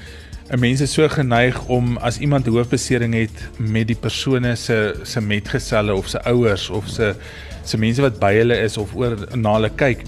'n 0.52 0.60
mens 0.60 0.82
is 0.82 0.94
so 0.94 1.08
geneig 1.08 1.56
om 1.68 1.98
as 1.98 2.20
iemand 2.20 2.46
hoofbesering 2.46 3.14
het 3.14 3.38
met 3.58 3.88
die 3.88 3.96
persone 3.96 4.56
se 4.56 4.96
se 5.04 5.22
metgeselle 5.22 5.94
of 5.96 6.08
se 6.08 6.20
ouers 6.24 6.70
of 6.70 6.88
se 6.88 7.16
se 7.64 7.78
mense 7.78 8.02
wat 8.02 8.20
by 8.20 8.34
hulle 8.34 8.58
is 8.58 8.78
of 8.78 8.96
oor 8.96 9.16
na 9.36 9.54
hulle 9.54 9.70
kyk 9.70 10.04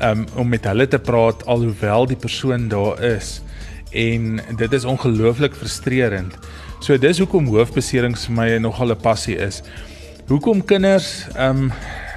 um 0.00 0.26
om 0.36 0.48
met 0.48 0.64
hulle 0.64 0.86
te 0.86 0.98
praat 0.98 1.46
alhoewel 1.46 2.06
die 2.06 2.20
persoon 2.20 2.68
daar 2.68 3.02
is 3.02 3.40
en 3.92 4.40
dit 4.56 4.72
is 4.72 4.84
ongelooflik 4.84 5.54
frustrerend. 5.54 6.34
So 6.80 6.98
dis 6.98 7.18
hoekom 7.18 7.46
hoofbeserings 7.48 8.26
vir 8.26 8.34
my 8.34 8.48
nogal 8.58 8.92
'n 8.92 9.00
passie 9.00 9.36
is. 9.36 9.62
Hoekom 10.28 10.64
kinders 10.64 11.26
um 11.38 11.72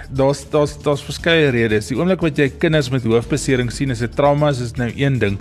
daar's 0.09 0.45
daar's 0.49 0.77
daar's 0.83 1.03
verskeie 1.03 1.49
redes. 1.53 1.87
Die 1.87 1.97
oomblik 1.97 2.21
wat 2.21 2.37
jy 2.37 2.49
kinders 2.49 2.89
met 2.89 3.03
hoofbesering 3.03 3.71
sien 3.71 3.91
is 3.91 4.01
'n 4.01 4.13
trauma, 4.15 4.49
is 4.49 4.75
nou 4.77 4.91
een 4.95 5.19
ding. 5.19 5.39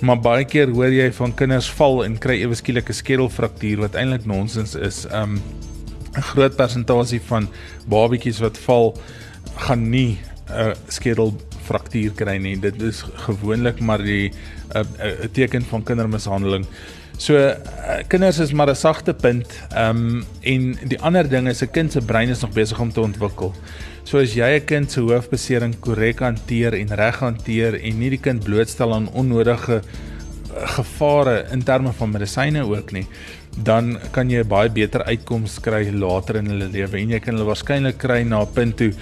Maar 0.00 0.20
baie 0.20 0.44
keer 0.44 0.68
hoor 0.68 0.90
jy 0.90 1.12
van 1.12 1.34
kinders 1.34 1.70
val 1.70 2.04
en 2.04 2.18
kry 2.18 2.42
ewe 2.42 2.54
skielik 2.54 2.88
'n 2.88 2.92
skedelfraktuur 2.92 3.78
wat 3.78 3.94
eintlik 3.94 4.26
nonsens 4.26 4.74
is. 4.74 5.06
Um 5.12 5.40
'n 6.16 6.22
groot 6.22 6.56
persentasie 6.56 7.20
van 7.20 7.48
babatjies 7.86 8.40
wat 8.40 8.58
val 8.58 8.98
gaan 9.56 9.90
nie 9.90 10.18
'n 10.50 10.74
skedelfraktuur 10.88 12.12
kry 12.14 12.36
nie. 12.36 12.56
Dit 12.56 12.82
is 12.82 13.04
gewoonlik 13.14 13.80
maar 13.80 14.02
die 14.02 14.32
'n 14.74 15.30
teken 15.32 15.62
van 15.62 15.82
kindermishandeling. 15.82 16.66
So 17.16 17.36
uh, 17.36 17.54
kinders 18.08 18.38
is 18.38 18.52
maar 18.52 18.68
'n 18.70 18.74
sagte 18.74 19.14
punt. 19.14 19.46
Ehm 19.70 19.96
um, 19.96 20.24
en 20.40 20.78
die 20.88 21.00
ander 21.00 21.28
ding 21.28 21.48
is 21.48 21.62
'n 21.62 21.70
kind 21.70 21.92
se 21.92 22.00
brein 22.00 22.28
is 22.28 22.40
nog 22.40 22.52
besig 22.52 22.80
om 22.80 22.92
te 22.92 23.00
ontwikkel. 23.00 23.54
So 24.04 24.18
as 24.18 24.34
jy 24.34 24.58
'n 24.58 24.66
kind 24.66 24.90
se 24.90 25.00
hoofbesering 25.00 25.78
korrek 25.80 26.20
hanteer 26.20 26.74
en 26.74 26.88
reg 26.88 27.18
hanteer 27.20 27.74
en 27.74 27.98
nie 27.98 28.10
die 28.10 28.20
kind 28.20 28.44
blootstel 28.44 28.92
aan 28.94 29.08
onnodige 29.08 29.80
eh, 29.80 30.68
gevare 30.76 31.46
in 31.52 31.62
terme 31.62 31.92
van 31.92 32.10
medisyne 32.10 32.66
ook 32.66 32.92
nie, 32.92 33.06
dan 33.62 33.98
kan 34.10 34.30
jy 34.30 34.42
'n 34.42 34.48
baie 34.48 34.68
beter 34.68 35.04
uitkoms 35.04 35.60
kry 35.60 35.90
later 35.90 36.36
in 36.36 36.46
hulle 36.46 36.68
lewe 36.68 36.98
en 36.98 37.10
jy 37.10 37.20
kan 37.20 37.34
hulle 37.34 37.46
waarskynlik 37.46 37.98
kry 37.98 38.22
na 38.22 38.42
'n 38.42 38.52
punt 38.52 38.76
toe 38.76 38.92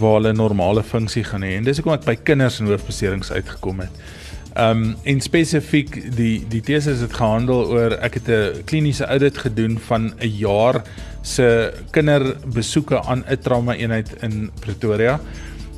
waar 0.00 0.20
hulle 0.20 0.32
normale 0.32 0.82
funksie 0.82 1.24
gaan 1.24 1.42
hê. 1.42 1.56
En 1.56 1.64
dis 1.64 1.76
hoekom 1.76 1.94
ek 1.94 2.04
by 2.04 2.16
kinders 2.16 2.60
en 2.60 2.66
hoofbeserings 2.66 3.32
uitgekom 3.32 3.80
het. 3.80 3.90
Ehm 4.56 4.84
um, 4.84 4.96
en 5.04 5.20
spesifiek 5.20 6.16
die 6.16 6.44
die 6.48 6.62
teses 6.62 7.00
het 7.00 7.12
gehandel 7.12 7.66
oor 7.68 7.92
ek 8.00 8.14
het 8.14 8.28
'n 8.28 8.64
kliniese 8.64 9.04
audit 9.04 9.36
gedoen 9.38 9.78
van 9.78 10.14
'n 10.18 10.36
jaar 10.38 10.82
se 11.26 11.72
kinderbesoeke 11.90 13.02
aan 13.02 13.24
'n 13.26 13.38
trauma 13.42 13.74
eenheid 13.74 14.10
in 14.20 14.50
Pretoria. 14.60 15.20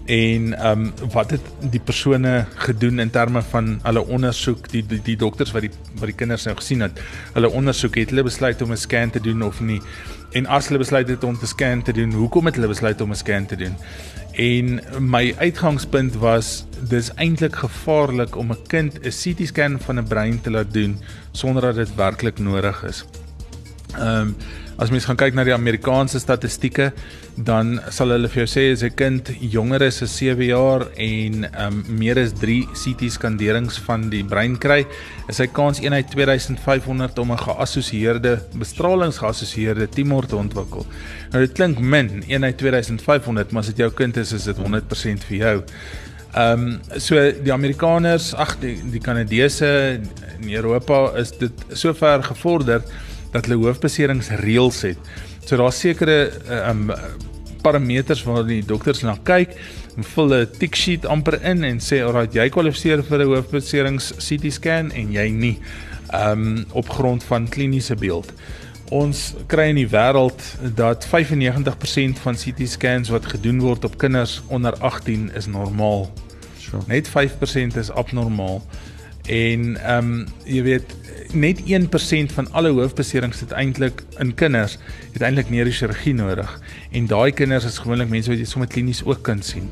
En 0.05 0.59
ehm 0.59 0.81
um, 0.81 0.93
wat 1.13 1.31
het 1.31 1.41
die 1.71 1.81
persone 1.81 2.45
gedoen 2.55 2.99
in 2.99 3.11
terme 3.11 3.43
van 3.43 3.81
hulle 3.83 4.07
ondersoek 4.07 4.69
die 4.69 4.87
die, 4.87 5.01
die 5.03 5.17
dokters 5.17 5.53
wat 5.53 5.61
die 5.61 5.71
wat 5.95 6.09
die 6.09 6.15
kinders 6.15 6.45
nou 6.45 6.57
gesien 6.57 6.81
het 6.81 7.01
hulle 7.33 7.51
ondersoek 7.51 7.95
het 7.95 8.11
hulle 8.11 8.23
besluit 8.23 8.63
om 8.63 8.73
'n 8.73 8.77
scan 8.77 9.11
te 9.11 9.21
doen 9.21 9.43
of 9.43 9.61
nie? 9.61 9.83
En 10.33 10.47
as 10.47 10.67
hulle 10.69 10.79
besluit 10.79 11.09
het 11.09 11.25
om 11.25 11.39
te 11.39 11.47
scan 11.47 11.83
te 11.83 11.93
doen 11.93 12.13
hoekom 12.13 12.45
het 12.47 12.55
hulle 12.55 12.69
besluit 12.69 13.01
om 13.01 13.11
'n 13.11 13.15
scan 13.15 13.47
te 13.47 13.57
doen? 13.57 13.77
En 14.33 14.81
my 14.99 15.35
uitgangspunt 15.39 16.15
was 16.17 16.65
dis 16.89 17.11
eintlik 17.15 17.57
gevaarlik 17.57 18.37
om 18.37 18.51
'n 18.51 18.63
kind 18.67 18.95
'n 19.05 19.11
CT 19.11 19.47
scan 19.47 19.81
van 19.81 19.99
'n 19.99 20.09
brein 20.09 20.41
te 20.41 20.51
laat 20.51 20.73
doen 20.73 20.99
sonder 21.33 21.63
dat 21.63 21.75
dit 21.75 21.95
werklik 21.95 22.39
nodig 22.39 22.85
is. 22.85 23.05
Ehm 23.97 24.21
um, 24.21 24.37
as 24.79 24.93
mens 24.95 25.09
gaan 25.09 25.19
kyk 25.19 25.35
na 25.35 25.43
die 25.43 25.55
Amerikaanse 25.55 26.21
statistieke, 26.23 26.93
dan 27.35 27.81
sal 27.95 28.13
hulle 28.15 28.29
vir 28.31 28.45
jou 28.45 28.51
sê 28.53 28.63
as 28.73 28.85
'n 28.87 28.95
kind 28.95 29.31
jonger 29.41 29.83
as 29.83 29.99
7 29.99 30.39
jaar 30.47 30.87
en 30.95 31.47
um, 31.51 31.85
meer 31.99 32.19
as 32.19 32.33
3 32.33 32.63
CT 32.73 33.11
skanderings 33.11 33.79
van 33.87 34.09
die 34.09 34.23
brein 34.23 34.57
kry, 34.57 34.87
is 35.29 35.37
sy 35.37 35.47
kans 35.47 35.81
1 35.81 35.93
uit 35.93 36.11
2500 36.11 37.19
om 37.19 37.33
'n 37.33 37.39
geassosieerde 37.39 38.39
bestralingsgeassosieerde 38.55 39.89
tumor 39.89 40.27
te 40.27 40.37
ontwikkel. 40.37 40.87
Nou 41.33 41.47
dit 41.47 41.53
klink 41.53 41.79
min, 41.81 42.23
1 42.29 42.45
uit 42.45 42.59
2500, 42.59 43.51
maar 43.51 43.63
as 43.63 43.75
dit 43.75 43.79
jou 43.79 43.91
kind 43.91 44.17
is, 44.17 44.33
is 44.33 44.45
dit 44.45 44.57
100% 44.57 45.25
vir 45.25 45.39
jou. 45.39 45.65
Ehm 46.35 46.53
um, 46.53 46.81
so 46.97 47.17
die 47.43 47.53
Amerikaners, 47.53 48.35
ag 48.35 48.61
die, 48.61 48.79
die 48.93 49.01
Kanadese 49.01 50.01
in 50.41 50.51
Europa 50.55 51.17
is 51.17 51.33
dit 51.33 51.53
sover 51.73 52.23
gevorder 52.23 52.83
dat 53.33 53.47
hulle 53.47 53.63
hoofbeserings 53.65 54.31
reëls 54.43 54.83
het. 54.83 54.99
So 55.45 55.57
daar's 55.57 55.81
sekere 55.81 56.31
ehm 56.49 56.91
um, 56.91 57.27
parameters 57.63 58.23
waar 58.23 58.45
die 58.47 58.63
dokters 58.63 59.03
na 59.03 59.17
kyk 59.27 59.57
en 59.97 60.05
vul 60.05 60.35
'n 60.35 60.47
tick 60.59 60.75
sheet 60.75 61.07
amper 61.07 61.43
in 61.43 61.65
en 61.65 61.81
sê 61.81 61.99
alraai 62.03 62.29
jy 62.33 62.49
kwalifiseer 62.49 63.03
vir 63.03 63.19
'n 63.19 63.27
hoofbeserings 63.27 64.13
CT 64.17 64.53
scan 64.53 64.93
en 64.93 65.13
jy 65.13 65.29
nie 65.31 65.59
um, 66.15 66.65
op 66.73 66.89
grond 66.89 67.25
van 67.25 67.49
kliniese 67.49 67.95
beeld. 67.95 68.33
Ons 68.91 69.35
kry 69.47 69.69
in 69.69 69.77
die 69.77 69.89
wêreld 69.89 70.41
dat 70.75 71.05
95% 71.07 72.23
van 72.23 72.35
CT 72.35 72.69
scans 72.69 73.09
wat 73.09 73.27
gedoen 73.27 73.61
word 73.61 73.85
op 73.85 73.99
kinders 73.99 74.41
onder 74.49 74.73
18 74.79 75.31
is 75.35 75.47
normaal. 75.47 76.13
Sure. 76.59 76.83
Net 76.87 77.09
5% 77.09 77.77
is 77.77 77.91
abnormaal. 77.91 78.63
En 79.29 79.77
ehm 79.77 80.11
um, 80.11 80.27
jy 80.49 80.63
weet 80.65 80.97
net 81.37 81.61
1% 81.61 82.33
van 82.33 82.47
alle 82.57 82.71
hoofbeserings 82.73 83.41
het 83.45 83.51
eintlik 83.53 84.01
in 84.19 84.35
kinders 84.35 84.79
het 85.13 85.23
eintlik 85.23 85.51
neurochirurgie 85.53 86.15
nodig. 86.17 86.61
En 86.91 87.07
daai 87.07 87.33
kinders 87.33 87.69
is 87.69 87.81
gewoonlik 87.85 88.09
mense 88.09 88.31
wat 88.33 88.41
jy 88.41 88.49
sommer 88.49 88.71
klinies 88.73 89.05
ook 89.05 89.21
kan 89.23 89.43
sien. 89.45 89.69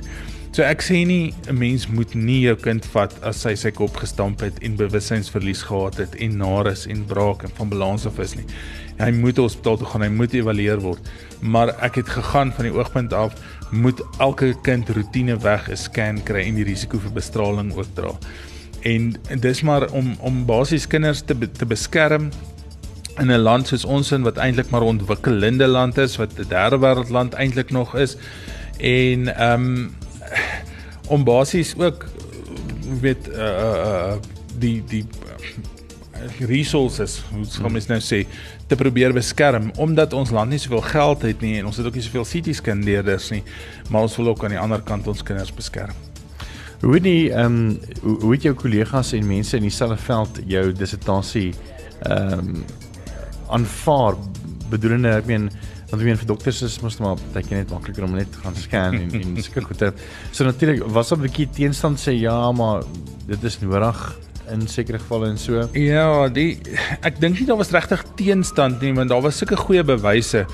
So 0.52 0.64
ek 0.64 0.80
sê 0.84 1.02
nie 1.04 1.34
'n 1.48 1.58
mens 1.58 1.86
moet 1.86 2.14
nie 2.14 2.40
jou 2.40 2.56
kind 2.56 2.84
vat 2.92 3.12
as 3.22 3.44
hy 3.44 3.54
sy 3.54 3.70
kop 3.70 3.96
gestamp 3.96 4.40
het 4.40 4.58
en 4.62 4.76
bewussynsverlies 4.76 5.62
gehad 5.62 5.96
het 5.96 6.14
en 6.14 6.36
naris 6.36 6.86
en 6.86 7.04
braak 7.04 7.42
en 7.44 7.50
van 7.56 7.68
balans 7.68 8.06
af 8.06 8.18
is 8.18 8.34
nie. 8.36 8.44
Hy 8.98 9.10
moet 9.10 9.36
hospitaal 9.36 9.76
toe 9.76 9.86
gaan, 9.86 10.02
hy 10.02 10.08
moet 10.08 10.32
evalueer 10.34 10.80
word. 10.80 11.00
Maar 11.40 11.68
ek 11.84 11.94
het 11.94 12.08
gegaan 12.08 12.52
van 12.52 12.64
die 12.64 12.72
oogpunt 12.72 13.12
af 13.12 13.34
moet 13.70 14.00
elke 14.18 14.54
kind 14.62 14.88
rotine 14.88 15.36
weg 15.36 15.68
'n 15.68 15.76
scan 15.76 16.22
kry 16.22 16.46
en 16.46 16.54
die 16.54 16.64
risiko 16.64 16.98
vir 16.98 17.12
bestraling 17.12 17.72
ook 17.72 17.94
dra. 17.94 18.12
En 18.86 19.14
dis 19.40 19.62
maar 19.66 19.90
om 19.90 20.14
om 20.20 20.44
basies 20.46 20.86
kinders 20.86 21.24
te 21.26 21.34
te 21.52 21.66
beskerm 21.66 22.30
in 23.18 23.32
'n 23.32 23.42
land 23.42 23.66
soos 23.66 23.84
ons 23.84 24.12
in 24.12 24.22
wat 24.22 24.36
eintlik 24.36 24.70
maar 24.70 24.82
'n 24.82 24.94
ontwikkelende 24.96 25.66
land 25.66 25.98
is, 25.98 26.16
wat 26.16 26.38
'n 26.38 26.48
derde 26.48 26.78
wêreld 26.78 27.08
land 27.08 27.32
eintlik 27.32 27.70
nog 27.70 27.96
is. 27.96 28.16
En 28.78 29.36
ehm 29.36 29.52
um, 29.52 29.94
om 31.08 31.24
basies 31.24 31.74
ook 31.78 32.06
weet 33.00 33.28
uh 33.28 33.36
uh, 33.36 34.12
die 34.58 34.84
die 34.86 35.06
resources, 36.38 37.22
hoe 37.30 37.44
sou 37.44 37.70
mens 37.70 37.86
nou 37.86 38.00
sê, 38.00 38.26
te 38.66 38.76
probeer 38.76 39.12
beskerm 39.12 39.70
omdat 39.76 40.12
ons 40.12 40.30
land 40.30 40.50
nie 40.50 40.58
soveel 40.58 40.80
geld 40.80 41.22
het 41.22 41.40
nie 41.40 41.58
en 41.58 41.66
ons 41.66 41.76
het 41.76 41.86
ook 41.86 41.94
nie 41.94 42.02
soveel 42.02 42.24
CT 42.24 42.54
scan 42.54 42.84
leerders 42.84 43.30
nie, 43.30 43.42
maar 43.90 44.00
ons 44.00 44.16
wil 44.16 44.28
ook 44.28 44.44
aan 44.44 44.56
die 44.56 44.62
ander 44.62 44.82
kant 44.82 45.06
ons 45.06 45.22
kinders 45.22 45.54
beskerm. 45.54 45.94
Hoe 46.80 46.94
het 46.94 47.02
die 47.06 47.30
ehm 47.32 47.44
um, 47.44 47.78
hoe, 48.02 48.16
hoe 48.20 48.32
het 48.32 48.42
jou 48.42 48.54
kollegas 48.54 49.12
en 49.12 49.26
mense 49.26 49.56
in 49.56 49.62
dieselfde 49.62 49.96
veld 49.96 50.40
jou 50.46 50.72
dissertasie 50.72 51.54
ehm 52.02 52.38
um, 52.38 52.64
aanvaar 53.48 54.14
bedoelende 54.70 55.14
ek 55.14 55.26
meen 55.26 55.50
want 55.90 56.00
ek 56.00 56.06
meen 56.08 56.18
vir 56.18 56.28
dokters 56.28 56.62
is 56.66 56.80
mos 56.82 56.98
maar 57.02 57.18
baie 57.34 57.46
net 57.54 57.70
makliker 57.70 58.04
om 58.06 58.16
net 58.18 58.38
gaan 58.42 58.56
scan 58.58 58.96
en 58.98 59.12
en 59.20 59.36
seker 59.46 59.66
goed 59.68 59.78
te 59.78 59.92
so 60.32 60.44
natuurlik 60.44 60.82
was 60.96 61.12
daar 61.12 61.18
'n 61.18 61.26
bietjie 61.28 61.48
teenstand 61.58 61.98
sê 62.02 62.16
ja 62.18 62.52
maar 62.52 62.82
dit 63.26 63.44
is 63.44 63.60
nodig 63.60 64.00
in 64.50 64.66
sekere 64.68 64.98
gevalle 64.98 65.28
en 65.28 65.38
so? 65.38 65.68
Ja 65.74 66.28
die 66.28 66.58
ek 67.02 67.20
dink 67.20 67.38
nie 67.38 67.46
daar 67.46 67.58
was 67.58 67.72
regtig 67.74 68.04
teenstand 68.16 68.82
nie 68.82 68.94
want 68.94 69.10
daar 69.10 69.22
was 69.22 69.38
sulke 69.38 69.56
goeie 69.56 69.84
bewyse 69.84 70.46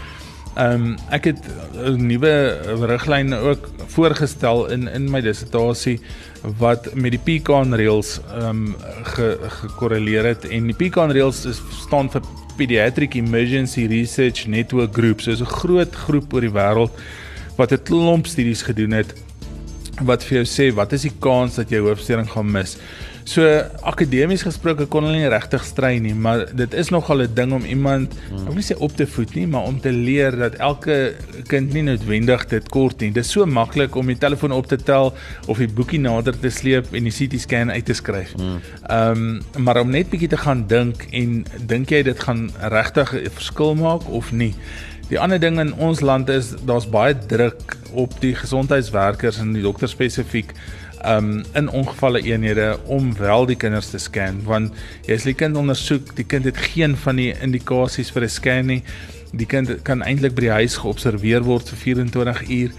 Ehm 0.53 0.85
um, 0.85 0.97
ek 1.11 1.25
het 1.31 1.39
'n 1.75 2.07
nuwe 2.07 2.61
riglyne 2.87 3.37
ook 3.37 3.69
voorgestel 3.87 4.71
in 4.71 4.89
in 4.89 5.11
my 5.11 5.21
dissertasie 5.21 6.01
wat 6.59 6.95
met 6.95 7.11
die 7.11 7.21
Pecan 7.25 7.75
reëls 7.75 8.21
ehm 8.21 8.49
um, 8.49 8.77
gekorreleer 9.61 10.25
het 10.25 10.45
en 10.45 10.67
die 10.67 10.77
Pecan 10.77 11.11
reëls 11.11 11.47
staan 11.87 12.11
vir 12.11 12.23
Pediatric 12.57 13.15
Emergency 13.15 13.87
Research 13.87 14.47
Network 14.47 14.93
Group. 14.93 15.21
So 15.21 15.31
is 15.31 15.41
'n 15.41 15.45
groot 15.45 15.95
groep 15.95 16.35
oor 16.35 16.41
die 16.41 16.53
wêreld 16.53 16.93
wat 17.57 17.73
'n 17.73 17.83
klomp 17.83 18.27
studies 18.27 18.63
gedoen 18.63 18.93
het 18.93 19.15
wat 20.01 20.25
vir 20.25 20.43
jou 20.43 20.47
sê 20.47 20.75
wat 20.75 20.93
is 20.93 21.03
die 21.03 21.17
kans 21.19 21.55
dat 21.55 21.71
jy 21.71 21.79
hoofsteuring 21.79 22.29
gaan 22.31 22.51
mis. 22.51 22.77
So 23.25 23.47
akademies 23.87 24.43
gesproke 24.43 24.89
kon 24.91 25.07
hulle 25.07 25.21
nie 25.21 25.31
regtig 25.31 25.63
stry 25.67 25.93
nie, 26.03 26.15
maar 26.15 26.47
dit 26.59 26.75
is 26.75 26.91
nogal 26.91 27.23
'n 27.23 27.35
ding 27.35 27.53
om 27.53 27.65
iemand, 27.65 28.15
ek 28.33 28.47
wil 28.47 28.55
nie 28.55 28.67
sê 28.67 28.77
op 28.79 28.97
te 28.97 29.07
voed 29.07 29.35
nie, 29.35 29.47
maar 29.47 29.63
om 29.63 29.81
te 29.81 29.93
leer 29.93 30.37
dat 30.37 30.55
elke 30.55 31.15
kind 31.47 31.73
nie 31.73 31.83
noodwendig 31.83 32.47
dit 32.49 32.69
kort 32.69 33.01
nie. 33.01 33.13
Dit 33.13 33.25
is 33.25 33.31
so 33.31 33.47
maklik 33.47 33.95
om 33.95 34.07
die 34.07 34.19
telefoon 34.19 34.53
op 34.53 34.67
te 34.67 34.77
tel 34.77 35.15
of 35.47 35.59
die 35.59 35.69
boekie 35.69 36.01
nader 36.01 36.39
te 36.39 36.51
sleep 36.51 36.93
en 36.93 37.05
die 37.05 37.13
CT 37.13 37.41
scan 37.41 37.71
uit 37.71 37.85
te 37.85 37.95
skryf. 37.95 38.35
Ehm 38.89 39.41
um, 39.57 39.65
maar 39.65 39.81
om 39.81 39.91
net 39.91 40.11
bietjie 40.11 40.29
te 40.29 40.37
gaan 40.37 40.67
dink 40.67 41.07
en 41.13 41.45
dink 41.67 41.91
jy 41.91 42.03
dit 42.03 42.21
gaan 42.21 42.51
regtig 42.61 43.15
'n 43.15 43.31
verskil 43.31 43.75
maak 43.75 44.09
of 44.09 44.33
nie? 44.33 44.55
Die 45.09 45.19
ander 45.21 45.41
ding 45.41 45.59
in 45.61 45.75
ons 45.75 46.01
land 46.01 46.29
is 46.29 46.55
daar's 46.65 46.87
baie 46.89 47.13
druk 47.29 47.77
op 47.93 48.15
die 48.21 48.35
gesondheidswerkers 48.35 49.39
en 49.39 49.53
die 49.53 49.63
dokters 49.63 49.93
spesifiek 49.93 50.55
um 51.05 51.43
in 51.59 51.69
ongevalle 51.69 52.23
eenhede 52.23 52.79
om 52.87 53.17
wel 53.19 53.47
die 53.47 53.57
kinders 53.57 53.91
te 53.91 53.99
scan 53.99 54.41
want 54.47 54.75
jy 55.07 55.19
as 55.19 55.27
die 55.27 55.35
kind 55.35 55.57
ondersoek, 55.59 56.15
die 56.17 56.27
kind 56.27 56.47
het 56.49 56.59
geen 56.73 56.97
van 57.05 57.19
die 57.19 57.33
indikasies 57.35 58.13
vir 58.15 58.25
'n 58.25 58.29
scan 58.29 58.67
nie. 58.67 58.83
Die 59.33 59.47
kind 59.47 59.83
kan 59.83 60.03
eintlik 60.03 60.35
by 60.35 60.41
die 60.41 60.57
huis 60.61 60.77
geobserveer 60.77 61.43
word 61.43 61.69
vir 61.69 61.79
24 61.79 62.43
uur. 62.49 62.71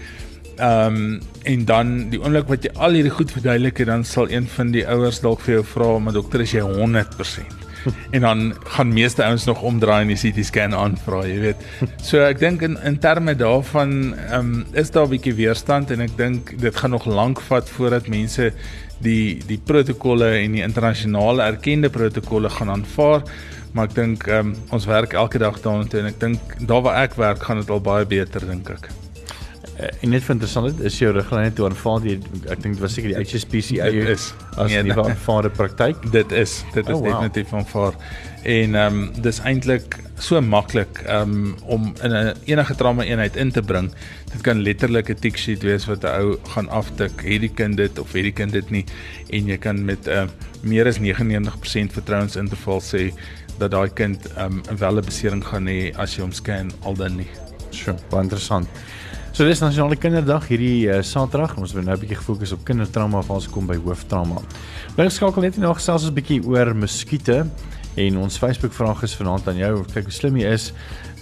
Um 0.58 1.20
en 1.42 1.64
dan 1.64 2.10
die 2.10 2.20
oomblik 2.22 2.48
wat 2.48 2.64
jy 2.64 2.70
al 2.76 2.92
hierdie 2.92 3.10
goed 3.10 3.30
verduidelik 3.30 3.78
het, 3.78 3.86
dan 3.86 4.04
sal 4.04 4.30
een 4.30 4.46
van 4.46 4.70
die 4.70 4.86
ouers 4.86 5.20
dalk 5.20 5.40
vir 5.40 5.54
jou 5.54 5.64
vra, 5.64 5.98
"Maar 5.98 6.12
dokter, 6.12 6.40
is 6.40 6.52
jy 6.52 6.60
100%?" 6.60 7.63
En 8.14 8.20
dan 8.20 8.54
gaan 8.76 8.92
meeste 8.92 9.24
ouens 9.24 9.44
nog 9.44 9.62
omdraai 9.62 10.02
en 10.02 10.12
die 10.12 10.18
CT 10.20 10.44
scan 10.46 10.74
aanvra, 10.74 11.24
jy 11.28 11.38
weet. 11.48 11.66
So 12.02 12.22
ek 12.24 12.40
dink 12.42 12.62
in 12.66 12.78
in 12.84 12.98
terme 12.98 13.34
daarvan 13.34 14.14
ehm 14.14 14.38
um, 14.38 14.66
is 14.72 14.90
daar 14.90 15.06
'n 15.06 15.14
bietjie 15.16 15.34
weerstand 15.34 15.90
en 15.90 16.00
ek 16.00 16.16
dink 16.16 16.54
dit 16.60 16.76
gaan 16.76 16.90
nog 16.90 17.06
lank 17.06 17.40
vat 17.40 17.68
voordat 17.68 18.08
mense 18.08 18.52
die 19.02 19.42
die 19.46 19.58
protokolle 19.58 20.30
en 20.40 20.52
die 20.52 20.62
internasionale 20.62 21.42
erkende 21.42 21.90
protokolle 21.90 22.50
gaan 22.50 22.70
aanvaar. 22.70 23.22
Maar 23.74 23.88
ek 23.90 23.94
dink 23.94 24.26
um, 24.26 24.54
ons 24.70 24.86
werk 24.86 25.12
elke 25.12 25.38
dag 25.38 25.60
daaroor 25.60 25.98
en 25.98 26.12
ek 26.12 26.20
dink 26.20 26.58
daar 26.60 26.82
waar 26.82 27.02
ek 27.02 27.18
werk 27.18 27.42
gaan 27.42 27.58
dit 27.58 27.70
al 27.70 27.82
baie 27.82 28.06
beter 28.06 28.46
dink 28.46 28.70
ek. 28.70 29.03
Uh, 29.74 29.88
en 30.06 30.12
net 30.14 30.22
vir 30.22 30.36
interessant 30.36 30.82
is 30.86 30.96
jou 31.00 31.08
riglyne 31.10 31.50
toe 31.58 31.64
aanvaar 31.66 32.02
die 32.04 32.14
ek 32.52 32.60
dink 32.62 32.76
dit 32.76 32.82
was 32.84 32.94
seker 32.94 33.10
die 33.10 33.18
HSPCA 33.18 33.88
is 34.12 34.28
as 34.54 34.70
nee, 34.70 34.84
die 34.86 34.94
aanvaarde 34.94 35.50
praktyk. 35.50 35.98
Dit 36.14 36.30
is 36.30 36.60
dit 36.76 36.86
is 36.86 36.94
oh, 36.94 37.00
wow. 37.00 37.08
definitief 37.10 37.54
aanvaar. 37.58 37.98
En 38.44 38.78
ehm 38.78 39.00
um, 39.00 39.08
dis 39.24 39.40
eintlik 39.42 39.98
so 40.22 40.38
maklik 40.40 41.00
um, 41.10 41.56
om 41.66 41.90
in 42.06 42.14
'n 42.14 42.36
enige 42.46 42.74
trauma 42.78 43.02
eenheid 43.02 43.36
in 43.36 43.50
te 43.50 43.62
bring. 43.62 43.90
Dit 44.32 44.46
kan 44.46 44.62
letterlik 44.62 45.10
'n 45.10 45.18
tick 45.18 45.36
sheet 45.36 45.62
wees 45.62 45.86
wat 45.90 46.04
'n 46.04 46.14
ou 46.22 46.38
gaan 46.54 46.68
aftik, 46.68 47.22
hierdie 47.22 47.54
kind 47.54 47.76
dit 47.76 47.98
of 47.98 48.12
hierdie 48.12 48.32
kind 48.32 48.52
dit 48.52 48.70
nie 48.70 48.84
en 49.30 49.46
jy 49.46 49.58
kan 49.58 49.84
met 49.84 50.06
'n 50.06 50.10
uh, 50.10 50.26
meer 50.62 50.86
as 50.86 50.98
99% 50.98 51.92
vertrouensinterval 51.92 52.80
sê 52.80 53.12
dat 53.58 53.70
daai 53.70 53.90
kind 53.94 54.30
um, 54.38 54.62
wel 54.78 54.98
'n 54.98 55.04
besering 55.04 55.44
gaan 55.44 55.66
hê 55.66 55.90
as 55.96 56.14
jy 56.14 56.22
hom 56.22 56.32
scan 56.32 56.70
al 56.82 56.94
dan 56.94 57.16
nie. 57.16 57.30
Sure, 57.70 57.96
baie 58.10 58.22
interessant. 58.22 58.68
So 59.34 59.42
dis 59.42 59.58
nasionale 59.58 59.96
kinderdag 59.98 60.44
hierdie 60.46 60.84
uh, 60.86 61.00
Saterdag. 61.02 61.56
Ons 61.58 61.72
wil 61.74 61.82
nou 61.82 61.96
'n 61.96 61.98
bietjie 61.98 62.14
fokus 62.22 62.52
op 62.54 62.60
kindertrauma 62.64 63.18
of 63.18 63.30
ons 63.34 63.48
kom 63.50 63.66
by 63.66 63.74
hooftrauma. 63.74 64.38
Bly 64.94 65.08
skakel 65.10 65.42
net 65.42 65.58
nou 65.58 65.74
gesels 65.74 66.06
ons 66.06 66.12
'n 66.12 66.14
bietjie 66.14 66.38
oor 66.46 66.70
muskiete 66.70 67.42
en 67.96 68.16
ons 68.16 68.38
Facebook 68.38 68.72
vraag 68.72 69.02
is 69.02 69.16
vanaand 69.18 69.48
aan 69.48 69.56
jou. 69.56 69.82
Kyk 69.90 70.04
hoe 70.04 70.12
slim 70.12 70.36
jy 70.36 70.52
is. 70.54 70.72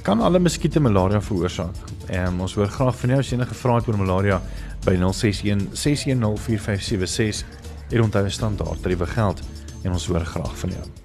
Kan 0.02 0.20
alle 0.20 0.38
muskiete 0.38 0.78
malaria 0.78 1.20
veroorsaak? 1.20 1.76
Ehm 2.10 2.40
ons 2.40 2.54
hoor 2.54 2.68
graag 2.68 2.96
van 3.00 3.10
jou 3.10 3.18
as 3.18 3.30
jy 3.30 3.38
enige 3.38 3.54
vrae 3.54 3.80
het 3.80 3.88
oor 3.88 3.96
malaria 3.96 4.42
by 4.84 4.92
061 4.92 5.72
6104576. 5.72 7.44
Hier 7.88 8.02
onthou 8.02 8.28
standaard 8.28 8.82
tariewe 8.82 9.06
geld 9.06 9.40
en 9.84 9.92
ons 9.92 10.06
hoor 10.06 10.20
graag 10.20 10.58
van 10.58 10.70
jou. 10.70 11.01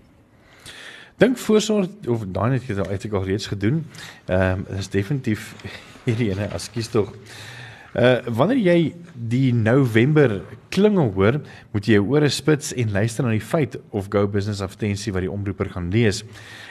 Dink 1.18 1.40
voorsorg 1.42 1.90
of 2.06 2.28
daai 2.30 2.52
net 2.54 2.68
jy 2.68 2.76
het 2.78 3.06
al 3.10 3.24
reeds 3.26 3.50
gedoen. 3.50 3.82
Ehm 4.30 4.66
um, 4.70 4.78
is 4.78 4.90
definitief 4.94 5.56
hierdie 6.06 6.30
ene, 6.30 6.46
ekskuus 6.54 6.92
tog. 6.94 7.14
Uh 7.98 8.20
wanneer 8.38 8.60
jy 8.62 8.78
die 9.18 9.50
November 9.54 10.36
klingel 10.70 11.10
hoor, 11.16 11.40
moet 11.74 11.90
jy 11.90 11.98
jou 11.98 12.12
ore 12.14 12.30
spits 12.30 12.70
en 12.78 12.94
luister 12.94 13.26
na 13.26 13.34
die 13.34 13.42
feit 13.42 13.80
of 13.90 14.12
Go 14.14 14.28
Business 14.30 14.62
advertensie 14.62 15.14
wat 15.16 15.26
die 15.26 15.32
omroeper 15.34 15.72
gaan 15.74 15.90
lees. 15.90 16.22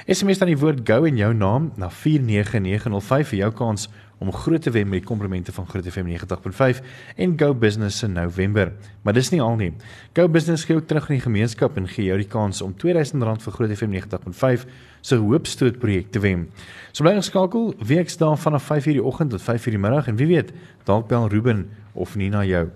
SMS 0.07 0.39
dan 0.39 0.53
die 0.53 0.61
woord 0.61 0.85
Go 0.87 1.03
en 1.11 1.19
jou 1.19 1.33
naam 1.35 1.73
na 1.75 1.91
49905 1.91 3.33
vir 3.33 3.41
jou 3.41 3.51
kans 3.65 3.89
om 4.19 4.33
groot 4.33 4.63
te 4.63 4.71
wen 4.71 4.89
met 4.89 5.05
komplimente 5.05 5.53
van 5.53 5.67
Groot 5.69 5.89
FM 5.89 6.07
90.5 6.07 6.81
en 7.17 7.39
Go 7.39 7.55
Business 7.55 8.03
in 8.03 8.13
November. 8.13 8.73
Maar 9.03 9.13
dis 9.13 9.31
nie 9.31 9.43
al 9.43 9.57
nie. 9.57 9.73
Go 10.13 10.29
Business 10.29 10.65
gee 10.65 10.77
ook 10.77 10.87
terug 10.87 11.09
aan 11.09 11.17
die 11.17 11.25
gemeenskap 11.25 11.77
en 11.77 11.89
gee 11.89 12.05
jou 12.05 12.17
die 12.19 12.29
kans 12.29 12.63
om 12.63 12.73
R2000 12.73 13.45
vir 13.45 13.53
Groot 13.53 13.77
FM 13.77 13.93
90.5 13.93 14.67
se 15.01 15.17
hoopstoot 15.21 15.79
projek 15.79 16.11
te 16.11 16.19
wen. 16.19 16.49
So 16.93 17.05
bly 17.05 17.15
geskakel 17.19 17.75
weksdae 17.79 18.37
vanaf 18.37 18.71
5:00 18.73 18.97
die 18.97 19.05
oggend 19.05 19.31
tot 19.31 19.43
5:00 19.43 19.71
die 19.71 19.79
middag 19.79 20.09
en 20.09 20.17
wie 20.17 20.27
weet, 20.27 20.53
dalk 20.85 21.09
bel 21.09 21.29
Ruben 21.29 21.69
of 21.93 22.17
Nina 22.17 22.45
jou. 22.45 22.69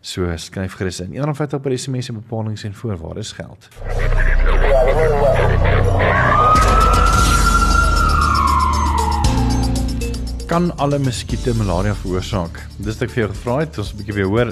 So 0.00 0.36
skryf 0.36 0.74
gerus 0.74 1.00
in. 1.00 1.16
150 1.16 1.60
per 1.60 1.78
SMS 1.78 2.08
en 2.08 2.14
bepalinge 2.14 2.64
en 2.64 2.74
voorwaardes 2.74 3.32
geld. 3.32 3.68
Kan 10.46 10.70
alle 10.82 10.98
muskiete 11.00 11.54
malaria 11.56 11.94
veroorsaak? 11.96 12.58
Dis 12.76 12.98
wat 12.98 13.06
ek 13.06 13.12
vir 13.14 13.22
jou 13.22 13.28
gevra 13.32 13.58
het, 13.62 13.78
ons 13.78 13.92
'n 13.92 13.96
bietjie 13.96 14.14
weer 14.14 14.28
hoor. 14.28 14.48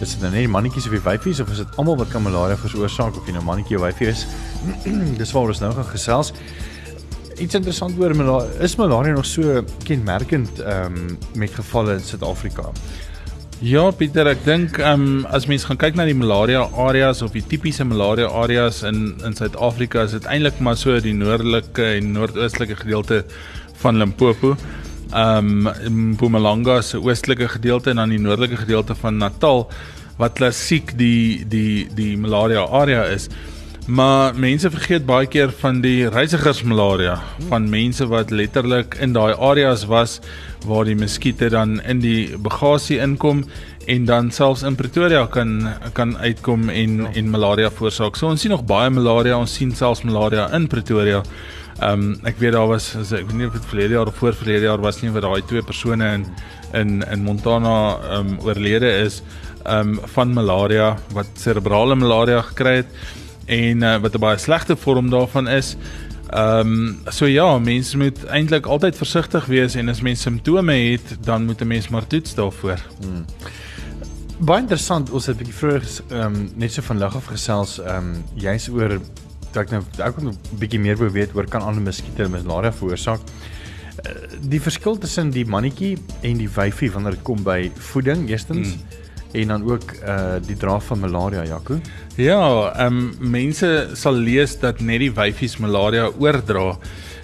Is 0.00 0.14
dit 0.14 0.20
nou 0.20 0.30
net 0.30 0.48
mannetjies 0.50 0.86
of 0.86 0.92
die 0.92 1.02
wyfies 1.02 1.40
of 1.40 1.50
is 1.50 1.58
dit 1.58 1.76
almal 1.76 1.96
wat 1.96 2.10
kan 2.10 2.22
malaria 2.22 2.56
veroorsaak 2.56 3.16
of 3.16 3.26
jy 3.26 3.32
nou 3.32 3.44
mannetjie 3.44 3.76
of 3.76 3.82
wyfie 3.82 4.08
is? 4.08 4.26
Dis 5.20 5.32
waar 5.32 5.48
ons 5.48 5.60
nou 5.60 5.72
gaan 5.72 5.90
gesels. 5.92 6.32
Iets 7.38 7.54
interessant 7.54 7.98
oor 7.98 8.14
malaria, 8.14 8.50
is 8.62 8.76
malaria 8.76 9.12
nog 9.14 9.26
so 9.26 9.62
kenmerkend 9.84 10.58
ehm 10.60 10.96
um, 10.96 11.18
met 11.34 11.50
gevalle 11.50 11.94
in 11.94 12.02
Suid-Afrika? 12.02 12.72
Ja, 13.60 13.90
Pieter, 13.90 14.26
ek 14.26 14.44
dink 14.44 14.78
ehm 14.78 15.06
um, 15.06 15.26
as 15.26 15.46
mens 15.46 15.64
gaan 15.64 15.76
kyk 15.76 15.94
na 15.94 16.04
die 16.04 16.14
malaria 16.14 16.68
areas 16.74 17.22
of 17.22 17.32
die 17.32 17.42
tipiese 17.42 17.84
malaria 17.84 18.26
areas 18.26 18.82
in 18.82 19.14
in 19.24 19.34
Suid-Afrika, 19.34 20.02
is 20.02 20.12
dit 20.12 20.24
eintlik 20.26 20.58
maar 20.60 20.76
so 20.76 20.98
die 21.00 21.14
noordelike 21.14 21.84
en 21.98 22.12
noordoostelike 22.12 22.76
gedeelte 22.76 23.24
van 23.78 23.98
Limpopo 23.98 24.56
um, 25.14 25.68
Mpumalanga 26.12 26.80
se 26.82 27.00
oostelike 27.00 27.48
gedeelte 27.48 27.90
en 27.90 28.02
dan 28.02 28.12
die 28.14 28.20
noordelike 28.22 28.56
gedeelte 28.64 28.94
van 28.98 29.18
Natal 29.18 29.66
wat 30.18 30.34
klassiek 30.38 30.96
die 30.98 31.44
die 31.48 31.86
die 31.94 32.16
malaria 32.18 32.66
area 32.66 33.04
is. 33.12 33.28
Maar 33.88 34.34
mense 34.36 34.68
vergeet 34.70 35.06
baie 35.08 35.26
keer 35.32 35.48
van 35.62 35.78
die 35.80 36.08
reisigersmalaria, 36.12 37.14
van 37.48 37.70
mense 37.72 38.04
wat 38.10 38.30
letterlik 38.30 38.98
in 39.00 39.14
daai 39.16 39.32
areas 39.32 39.86
was 39.88 40.18
waar 40.68 40.84
die 40.84 40.98
muskiete 40.98 41.48
dan 41.48 41.78
in 41.88 42.02
die 42.04 42.36
bagasie 42.36 42.98
inkom 43.00 43.46
en 43.88 44.04
dan 44.04 44.30
selfs 44.30 44.62
in 44.68 44.74
Pretoria 44.76 45.26
kan 45.26 45.68
kan 45.92 46.16
uitkom 46.18 46.68
en 46.68 46.96
ja. 46.96 47.12
en 47.14 47.30
malaria 47.30 47.70
veroorsaak. 47.72 48.16
So 48.16 48.28
ons 48.28 48.42
sien 48.44 48.52
nog 48.52 48.66
baie 48.68 48.90
malaria, 48.92 49.38
ons 49.38 49.54
sien 49.54 49.72
selfs 49.76 50.04
malaria 50.04 50.48
in 50.56 50.66
Pretoria. 50.68 51.22
Ehm 51.78 52.02
um, 52.02 52.26
ek 52.26 52.40
weet 52.42 52.52
daar 52.52 52.68
was 52.68 52.90
ek 52.98 53.28
weet 53.30 53.36
nie 53.38 53.46
of 53.46 53.54
dit 53.56 53.68
verlede 53.70 53.96
jaar 53.96 54.10
of 54.10 54.16
voor 54.20 54.34
verlede 54.36 54.68
jaar 54.68 54.82
was 54.84 55.00
nie 55.00 55.12
wat 55.14 55.24
daai 55.24 55.42
twee 55.46 55.62
persone 55.62 56.08
in 56.18 56.26
in 56.74 57.00
in 57.06 57.22
Montana 57.24 57.76
ehm 57.96 58.34
um, 58.34 58.34
oorlede 58.44 58.90
is 59.06 59.22
ehm 59.64 59.94
um, 59.94 60.00
van 60.16 60.34
malaria 60.36 60.96
wat 61.16 61.30
cerebrale 61.40 61.96
malaria 61.96 62.42
gekry 62.50 62.74
het 62.82 62.92
en 63.46 63.82
uh, 63.82 63.96
wat 64.02 64.14
'n 64.14 64.20
baie 64.20 64.38
slegte 64.38 64.76
vorm 64.76 65.10
daarvan 65.10 65.48
is. 65.48 65.76
Ehm 66.28 66.60
um, 66.60 66.98
so 67.08 67.26
ja, 67.26 67.58
mense 67.58 67.96
moet 67.96 68.24
eintlik 68.26 68.66
altyd 68.66 68.96
versigtig 68.96 69.46
wees 69.46 69.74
en 69.74 69.88
as 69.88 70.00
mens 70.00 70.20
simptome 70.20 70.74
het, 70.74 71.16
dan 71.24 71.44
moet 71.44 71.60
'n 71.60 71.66
mens 71.66 71.88
maar 71.88 72.06
toets 72.06 72.34
daarvoor. 72.34 72.78
Hmm. 73.00 73.24
Baie 74.38 74.62
interessant, 74.62 75.10
ons 75.10 75.26
het 75.26 75.34
'n 75.34 75.38
bietjie 75.38 75.54
vroeër 75.54 75.84
ehm 76.10 76.34
um, 76.34 76.50
net 76.54 76.72
so 76.72 76.82
van 76.82 76.98
lig 76.98 77.16
af 77.16 77.26
gesels 77.26 77.78
ehm 77.80 77.96
um, 77.96 78.24
jy's 78.34 78.68
oor 78.68 79.00
dat 79.52 79.64
ek 79.64 79.70
nou 79.70 79.82
ook 80.06 80.20
'n 80.20 80.38
bietjie 80.58 80.78
meer 80.78 80.96
wou 80.96 81.10
weet 81.10 81.34
oor 81.34 81.48
kan 81.48 81.62
ander 81.62 81.82
muskiete 81.82 82.28
malaria 82.28 82.72
veroorsaak. 82.72 83.20
Uh, 84.06 84.12
die 84.40 84.60
verskil 84.60 84.98
tussen 84.98 85.30
die 85.30 85.44
mannetjie 85.44 85.98
en 86.22 86.36
die 86.38 86.48
wyfie 86.48 86.90
wanneer 86.90 87.10
dit 87.10 87.22
kom 87.22 87.42
by 87.42 87.70
voeding, 87.74 88.28
eerstens 88.28 88.68
hmm 88.68 89.06
en 89.32 89.48
dan 89.48 89.70
ook 89.70 89.92
uh 90.06 90.36
die 90.46 90.56
dra 90.56 90.80
van 90.80 90.98
malaria 90.98 91.44
Jaco. 91.44 91.80
Ja, 92.16 92.72
ehm 92.74 92.96
um, 92.96 93.30
mense 93.30 93.90
sal 93.94 94.14
lees 94.14 94.58
dat 94.58 94.80
net 94.80 94.98
die 94.98 95.12
wyfies 95.12 95.56
malaria 95.56 96.08
oordra. 96.18 96.76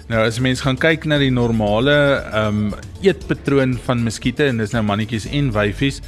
Nou 0.07 0.21
as 0.27 0.39
mens 0.39 0.61
gaan 0.61 0.77
kyk 0.77 1.05
na 1.05 1.17
die 1.17 1.31
normale 1.31 1.95
ehm 2.31 2.65
um, 2.65 2.73
eetpatroon 3.01 3.77
van 3.85 4.03
muskiete 4.03 4.45
en 4.45 4.61
dis 4.61 4.73
nou 4.73 4.83
mannetjies 4.85 5.25
en 5.25 5.51
wyfies, 5.51 6.01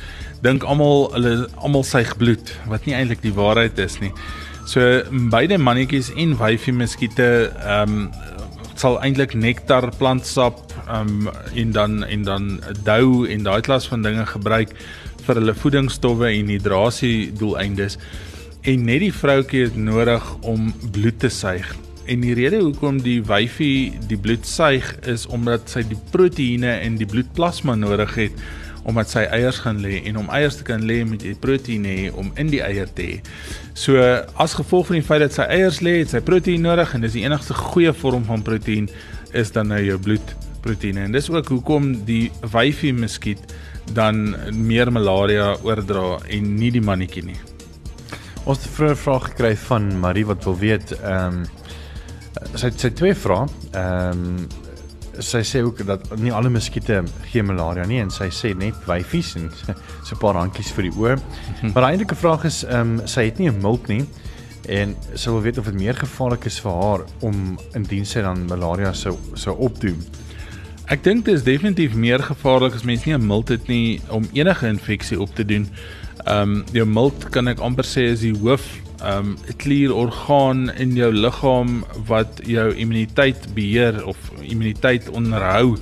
dink 0.46 0.64
almal 0.64 1.08
hulle 1.16 1.48
almal 1.58 1.86
suig 1.88 2.14
bloed, 2.20 2.54
wat 2.72 2.86
nie 2.86 2.96
eintlik 2.98 3.24
die 3.26 3.34
waarheid 3.36 3.80
is 3.82 4.00
nie. 4.04 4.12
So 4.68 4.84
beide 5.32 5.58
mannetjies 5.58 6.12
en 6.16 6.36
wyfie 6.40 6.76
muskiete 6.76 7.30
ehm 7.64 8.00
um, 8.08 8.10
sal 8.78 9.00
eintlik 9.02 9.34
nektar, 9.34 9.90
plantsap 9.98 10.60
ehm 10.86 11.28
um, 11.28 11.30
en 11.56 11.72
dan 11.74 12.04
en 12.06 12.24
dan 12.28 12.50
dou 12.86 13.26
en 13.26 13.44
daai 13.48 13.62
klas 13.66 13.88
van 13.90 14.06
dinge 14.06 14.26
gebruik 14.30 14.76
vir 15.26 15.42
hulle 15.42 15.56
voedingsstowwe 15.58 16.30
en 16.30 16.52
hidrasie 16.54 17.32
doeleindes 17.40 17.98
en 18.68 18.86
net 18.88 19.02
die 19.06 19.14
vroutjie 19.14 19.66
het 19.68 19.76
nodig 19.80 20.24
om 20.44 20.72
bloed 20.92 21.20
te 21.24 21.30
suig. 21.32 21.68
En 22.08 22.24
die 22.24 22.36
rede 22.36 22.60
hoekom 22.64 23.02
die 23.04 23.20
wyfie 23.24 23.94
die 24.08 24.20
bloed 24.20 24.48
suig 24.48 24.88
is 25.08 25.26
omdat 25.32 25.72
sy 25.72 25.84
die 25.88 26.00
proteïene 26.12 26.78
in 26.84 27.00
die 27.00 27.08
bloedplasma 27.08 27.76
nodig 27.80 28.16
het 28.20 28.48
omdat 28.88 29.12
sy 29.12 29.26
eiers 29.36 29.60
gaan 29.66 29.82
lê 29.84 30.00
en 30.08 30.18
om 30.22 30.30
eiers 30.32 30.58
te 30.60 30.66
kan 30.68 30.84
lê 30.88 31.02
moet 31.08 31.24
jy 31.26 31.34
proteïene 31.44 31.96
hê 31.98 32.12
om 32.16 32.30
in 32.40 32.52
die 32.54 32.62
eier 32.64 32.88
te 32.88 33.04
hê. 33.04 33.18
So 33.76 34.00
as 34.40 34.56
gevolg 34.56 34.88
van 34.90 35.00
die 35.02 35.06
feit 35.06 35.26
dat 35.26 35.36
sy 35.36 35.48
eiers 35.58 35.82
lê, 35.84 35.98
het 36.00 36.14
sy 36.16 36.22
proteïen 36.24 36.64
nodig 36.64 36.94
en 36.96 37.04
dis 37.04 37.18
die 37.18 37.26
enigste 37.28 37.58
goeie 37.58 37.92
vorm 37.92 38.24
van 38.30 38.46
proteïen 38.48 38.88
is 39.36 39.52
dan 39.52 39.74
nou 39.74 39.82
jou 39.84 39.98
bloedproteïene. 40.06 41.04
En 41.08 41.18
dis 41.18 41.30
ook 41.30 41.52
hoekom 41.52 41.92
die 42.08 42.30
wyfie 42.54 42.94
muskiet 42.96 43.44
dan 43.96 44.36
meer 44.56 44.92
malaria 44.92 45.54
oordra 45.68 46.18
en 46.32 46.56
nie 46.56 46.72
die 46.72 46.84
mannetjie 46.84 47.26
nie. 47.28 47.40
Ons 48.48 48.64
het 48.64 48.72
'n 48.72 48.76
vroeë 48.76 48.96
vraag 48.96 49.26
gekry 49.32 49.56
van 49.68 50.00
Marie 50.00 50.26
wat 50.26 50.44
wil 50.44 50.58
weet 50.58 50.96
ehm 51.04 51.44
um, 51.44 51.46
sy 52.56 52.72
sy 52.76 52.90
twee 52.90 53.16
vrae. 53.16 53.48
Ehm 53.74 54.12
um, 54.12 54.48
sy 55.20 55.42
sê 55.46 55.62
ook 55.66 55.86
dat 55.86 56.04
nie 56.20 56.32
alle 56.34 56.50
muskiete 56.50 57.04
gee 57.32 57.44
malaria 57.44 57.86
nie 57.88 58.00
en 58.02 58.12
sy 58.14 58.30
sê 58.34 58.54
net 58.58 58.78
wyfies 58.88 59.36
en 59.40 59.50
so 60.06 60.16
'n 60.16 60.20
paar 60.22 60.36
handjies 60.36 60.72
vir 60.72 60.90
die 60.90 60.96
oor. 60.98 61.18
Maar 61.62 61.84
die 61.84 61.92
eintlike 61.92 62.16
vraag 62.16 62.46
is 62.46 62.64
ehm 62.64 63.00
um, 63.00 63.08
sy 63.08 63.26
het 63.26 63.40
nie 63.40 63.50
'n 63.50 63.62
milt 63.62 63.88
nie 63.88 64.06
en 64.68 64.96
sy 65.16 65.30
wil 65.30 65.42
weet 65.42 65.58
of 65.58 65.66
dit 65.66 65.74
meer 65.74 65.96
gevaarlik 65.96 66.46
is 66.46 66.60
vir 66.60 66.72
haar 66.72 67.02
om 67.20 67.58
indien 67.74 68.06
sy 68.06 68.22
dan 68.22 68.46
malaria 68.48 68.94
sou 68.94 69.18
sou 69.34 69.56
opdoen. 69.58 70.04
Ek 70.88 71.04
dink 71.04 71.26
dit 71.26 71.36
is 71.36 71.44
definitief 71.44 71.96
meer 71.96 72.20
gevaarlik 72.24 72.76
as 72.76 72.84
mens 72.84 73.06
nie 73.06 73.14
'n 73.14 73.28
milt 73.28 73.50
het 73.50 73.68
nie 73.68 74.02
om 74.10 74.28
enige 74.34 74.68
infeksie 74.68 75.20
op 75.20 75.36
te 75.36 75.46
doen. 75.46 75.68
Ehm 76.26 76.42
um, 76.42 76.66
jou 76.72 76.86
milt 76.86 77.30
kan 77.30 77.48
ek 77.48 77.60
amper 77.60 77.86
sê 77.86 78.12
is 78.12 78.20
die 78.20 78.34
hoof 78.34 78.87
um, 79.04 79.38
klier 79.58 79.94
orgaan 79.94 80.72
in 80.76 80.96
jou 80.96 81.12
liggaam 81.14 81.84
wat 82.08 82.42
jou 82.46 82.74
immuniteit 82.76 83.48
beheer 83.54 84.06
of 84.06 84.18
immuniteit 84.42 85.10
onderhou. 85.10 85.78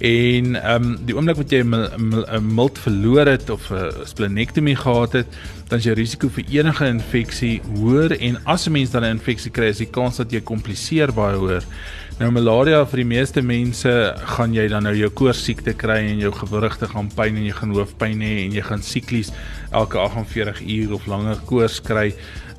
En 0.00 0.54
ehm 0.56 0.82
um, 0.82 0.98
die 1.04 1.14
oomblik 1.16 1.36
wat 1.36 1.50
jy 1.52 1.60
'n 1.60 2.54
milt 2.54 2.78
verloor 2.78 3.26
het 3.26 3.50
of 3.50 3.70
'n 3.70 4.06
splenektomie 4.08 4.76
gehad 4.76 5.12
het, 5.12 5.26
dan 5.68 5.78
is 5.78 5.84
jou 5.84 5.94
risiko 5.94 6.28
vir 6.28 6.44
enige 6.48 6.86
infeksie 6.86 7.60
hoër 7.74 8.16
en 8.20 8.38
as 8.44 8.66
'n 8.66 8.72
mens 8.72 8.90
dan 8.90 9.04
'n 9.04 9.16
infeksie 9.18 9.50
kry, 9.50 9.66
is 9.66 9.78
die 9.78 9.90
kans 9.90 10.16
dat 10.16 10.32
jy 10.32 10.40
kompliseer 10.40 11.12
baie 11.12 11.36
hoër. 11.36 11.64
Nou 12.20 12.28
malaria 12.36 12.82
vir 12.84 13.00
die 13.00 13.08
meeste 13.08 13.40
mense 13.40 13.90
gaan 14.34 14.52
jy 14.52 14.66
dan 14.68 14.84
nou 14.84 14.92
jou 14.92 15.08
koors 15.16 15.38
siekte 15.40 15.72
kry 15.72 16.02
en 16.10 16.18
jou 16.20 16.28
gewrigte 16.36 16.84
gaan 16.90 17.06
pyn 17.16 17.38
en 17.40 17.46
jy 17.46 17.54
gaan 17.56 17.70
hoofpyn 17.72 18.20
hê 18.20 18.34
en 18.42 18.52
jy 18.52 18.64
gaan 18.66 18.82
siklies 18.84 19.30
elke 19.72 19.96
48 20.02 20.60
uur 20.60 20.92
of 20.98 21.06
langer 21.08 21.40
koors 21.48 21.78
kry. 21.80 22.10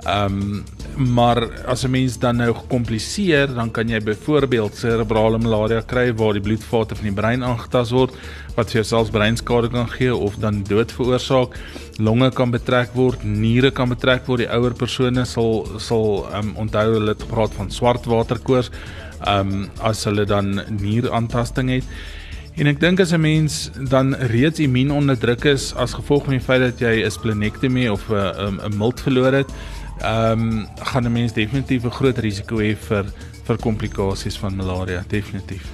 Ehm 0.02 0.39
um, 0.41 0.63
maar 0.97 1.38
as 1.69 1.86
'n 1.86 1.91
mens 1.91 2.17
dan 2.17 2.38
nou 2.38 2.54
gekompliseer, 2.54 3.54
dan 3.54 3.71
kan 3.71 3.88
jy 3.88 4.00
byvoorbeeld 4.00 4.76
cerebrale 4.76 5.38
malaria 5.38 5.82
kry 5.82 6.13
waar 6.13 6.34
die 6.34 6.41
bloedvate 6.41 6.95
van 6.95 7.06
die 7.06 7.21
brein 7.21 7.43
aangetast 7.43 7.91
word 7.91 8.12
wat 8.56 8.71
vir 8.71 8.82
jou 8.82 8.84
selfs 8.84 9.12
breinskade 9.12 9.69
kan 9.69 9.88
gee 9.89 10.15
of 10.15 10.36
dan 10.36 10.63
dood 10.63 10.91
veroorsaak. 10.91 11.56
Longe 12.00 12.32
kan 12.32 12.52
betrek 12.52 12.89
word, 12.93 13.24
niere 13.24 13.71
kan 13.71 13.89
betrek 13.89 14.26
word. 14.28 14.39
Die 14.39 14.50
ouer 14.58 14.74
persone 14.74 15.26
sal 15.26 15.67
sal 15.78 16.26
ehm 16.34 16.50
um, 16.50 16.56
onthou 16.65 16.93
hulle 16.93 17.13
het 17.13 17.21
gepraat 17.21 17.54
van 17.54 17.71
swartwaterkoors 17.71 18.71
um, 19.27 19.69
as 19.81 20.03
hulle 20.03 20.25
dan 20.25 20.62
nieraantasting 20.69 21.69
het. 21.69 21.84
En 22.60 22.67
ek 22.67 22.79
dink 22.79 22.99
as 22.99 23.13
'n 23.13 23.21
mens 23.21 23.71
dan 23.89 24.15
reeds 24.15 24.60
immuunonderdruk 24.60 25.45
is 25.45 25.73
as 25.75 25.93
gevolg 25.93 26.23
van 26.23 26.34
die 26.34 26.43
feit 26.43 26.62
dat 26.62 26.79
jy 26.79 27.05
'n 27.05 27.12
splenektomie 27.12 27.91
of 27.91 28.10
'n 28.10 28.60
'n 28.60 28.77
milt 28.77 28.99
verloor 28.99 29.34
het, 29.34 29.51
ehm 30.01 30.31
um, 30.31 30.67
gaan 30.84 31.05
'n 31.05 31.12
mens 31.12 31.34
definitief 31.34 31.84
'n 31.84 31.91
groot 31.91 32.17
risiko 32.17 32.60
hê 32.60 32.75
vir 32.75 33.05
vir 33.43 33.57
komplikasies 33.57 34.38
van 34.38 34.55
malaria, 34.55 35.03
definitief. 35.07 35.65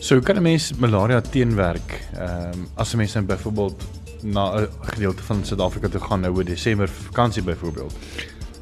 So 0.00 0.20
kan 0.20 0.36
'n 0.36 0.42
mens 0.42 0.72
malaria 0.78 1.20
teenwerk? 1.20 2.00
Ehm 2.14 2.52
um, 2.54 2.68
as 2.74 2.92
'n 2.94 2.96
mens 2.96 3.12
dan 3.12 3.26
byvoorbeeld 3.26 3.84
na 4.22 4.60
'n 4.60 4.68
gedeelte 4.80 5.22
van 5.22 5.44
Suid-Afrika 5.44 5.88
toe 5.88 6.00
gaan 6.00 6.20
nou 6.20 6.34
oor 6.34 6.44
Desember 6.44 6.88
vakansie 6.88 7.42
byvoorbeeld. 7.42 7.94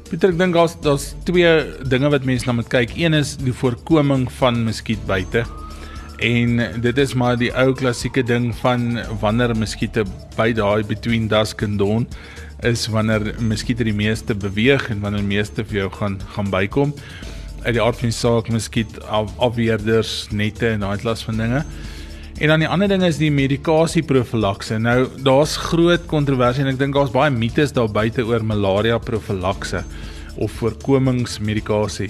Pieter, 0.05 0.29
ek 0.29 0.37
dink 0.37 0.53
daar's 0.53 0.75
daar's 0.85 1.05
twee 1.25 1.49
dinge 1.89 2.11
wat 2.13 2.27
mense 2.29 2.45
na 2.45 2.53
moet 2.53 2.67
kyk. 2.69 2.91
Een 2.93 3.17
is 3.17 3.31
die 3.41 3.53
voorkoming 3.57 4.27
van 4.37 4.59
muskietbyte. 4.67 5.41
En 6.21 6.61
dit 6.83 6.99
is 7.01 7.15
maar 7.17 7.39
die 7.41 7.49
ou 7.57 7.71
klassieke 7.73 8.21
ding 8.21 8.51
van 8.59 8.99
wanneer 9.23 9.55
muskiete 9.57 10.03
by 10.37 10.51
daai 10.53 10.85
between 10.85 11.25
dusk 11.31 11.65
and 11.65 11.81
dawn 11.81 12.05
is 12.69 12.85
wanneer 12.93 13.33
muskiete 13.41 13.87
die 13.89 13.95
meeste 13.97 14.37
beweeg 14.37 14.91
en 14.93 15.01
wanneer 15.01 15.25
die 15.25 15.31
meeste 15.33 15.65
vir 15.65 15.81
jou 15.81 15.89
gaan 15.97 16.19
gaan 16.35 16.53
bykom. 16.53 16.93
Uit 17.65 17.73
die 17.79 17.81
aard 17.81 17.97
van 17.97 18.13
die 18.13 18.19
saak 18.19 18.53
muskiet 18.53 19.01
af, 19.09 19.33
afweerders, 19.41 20.27
nette 20.29 20.69
en 20.75 20.85
daai 20.85 21.01
klas 21.01 21.25
van 21.25 21.41
dinge. 21.41 21.65
En 22.35 22.47
dan 22.51 22.59
die 22.59 22.67
ander 22.67 22.89
ding 22.91 23.03
is 23.07 23.15
die 23.15 23.31
medikasieprofilakse. 23.31 24.75
Nou 24.83 25.07
daar's 25.23 25.55
groot 25.69 26.03
kontroversie 26.11 26.65
en 26.65 26.73
ek 26.73 26.79
dink 26.81 26.97
daar's 26.97 27.13
baie 27.13 27.31
mites 27.31 27.71
daar 27.75 27.87
buite 27.87 28.25
oor 28.27 28.43
malaria 28.43 28.97
profilakse 28.99 29.85
of 30.35 30.57
voorkomingsmedikasie. 30.59 32.09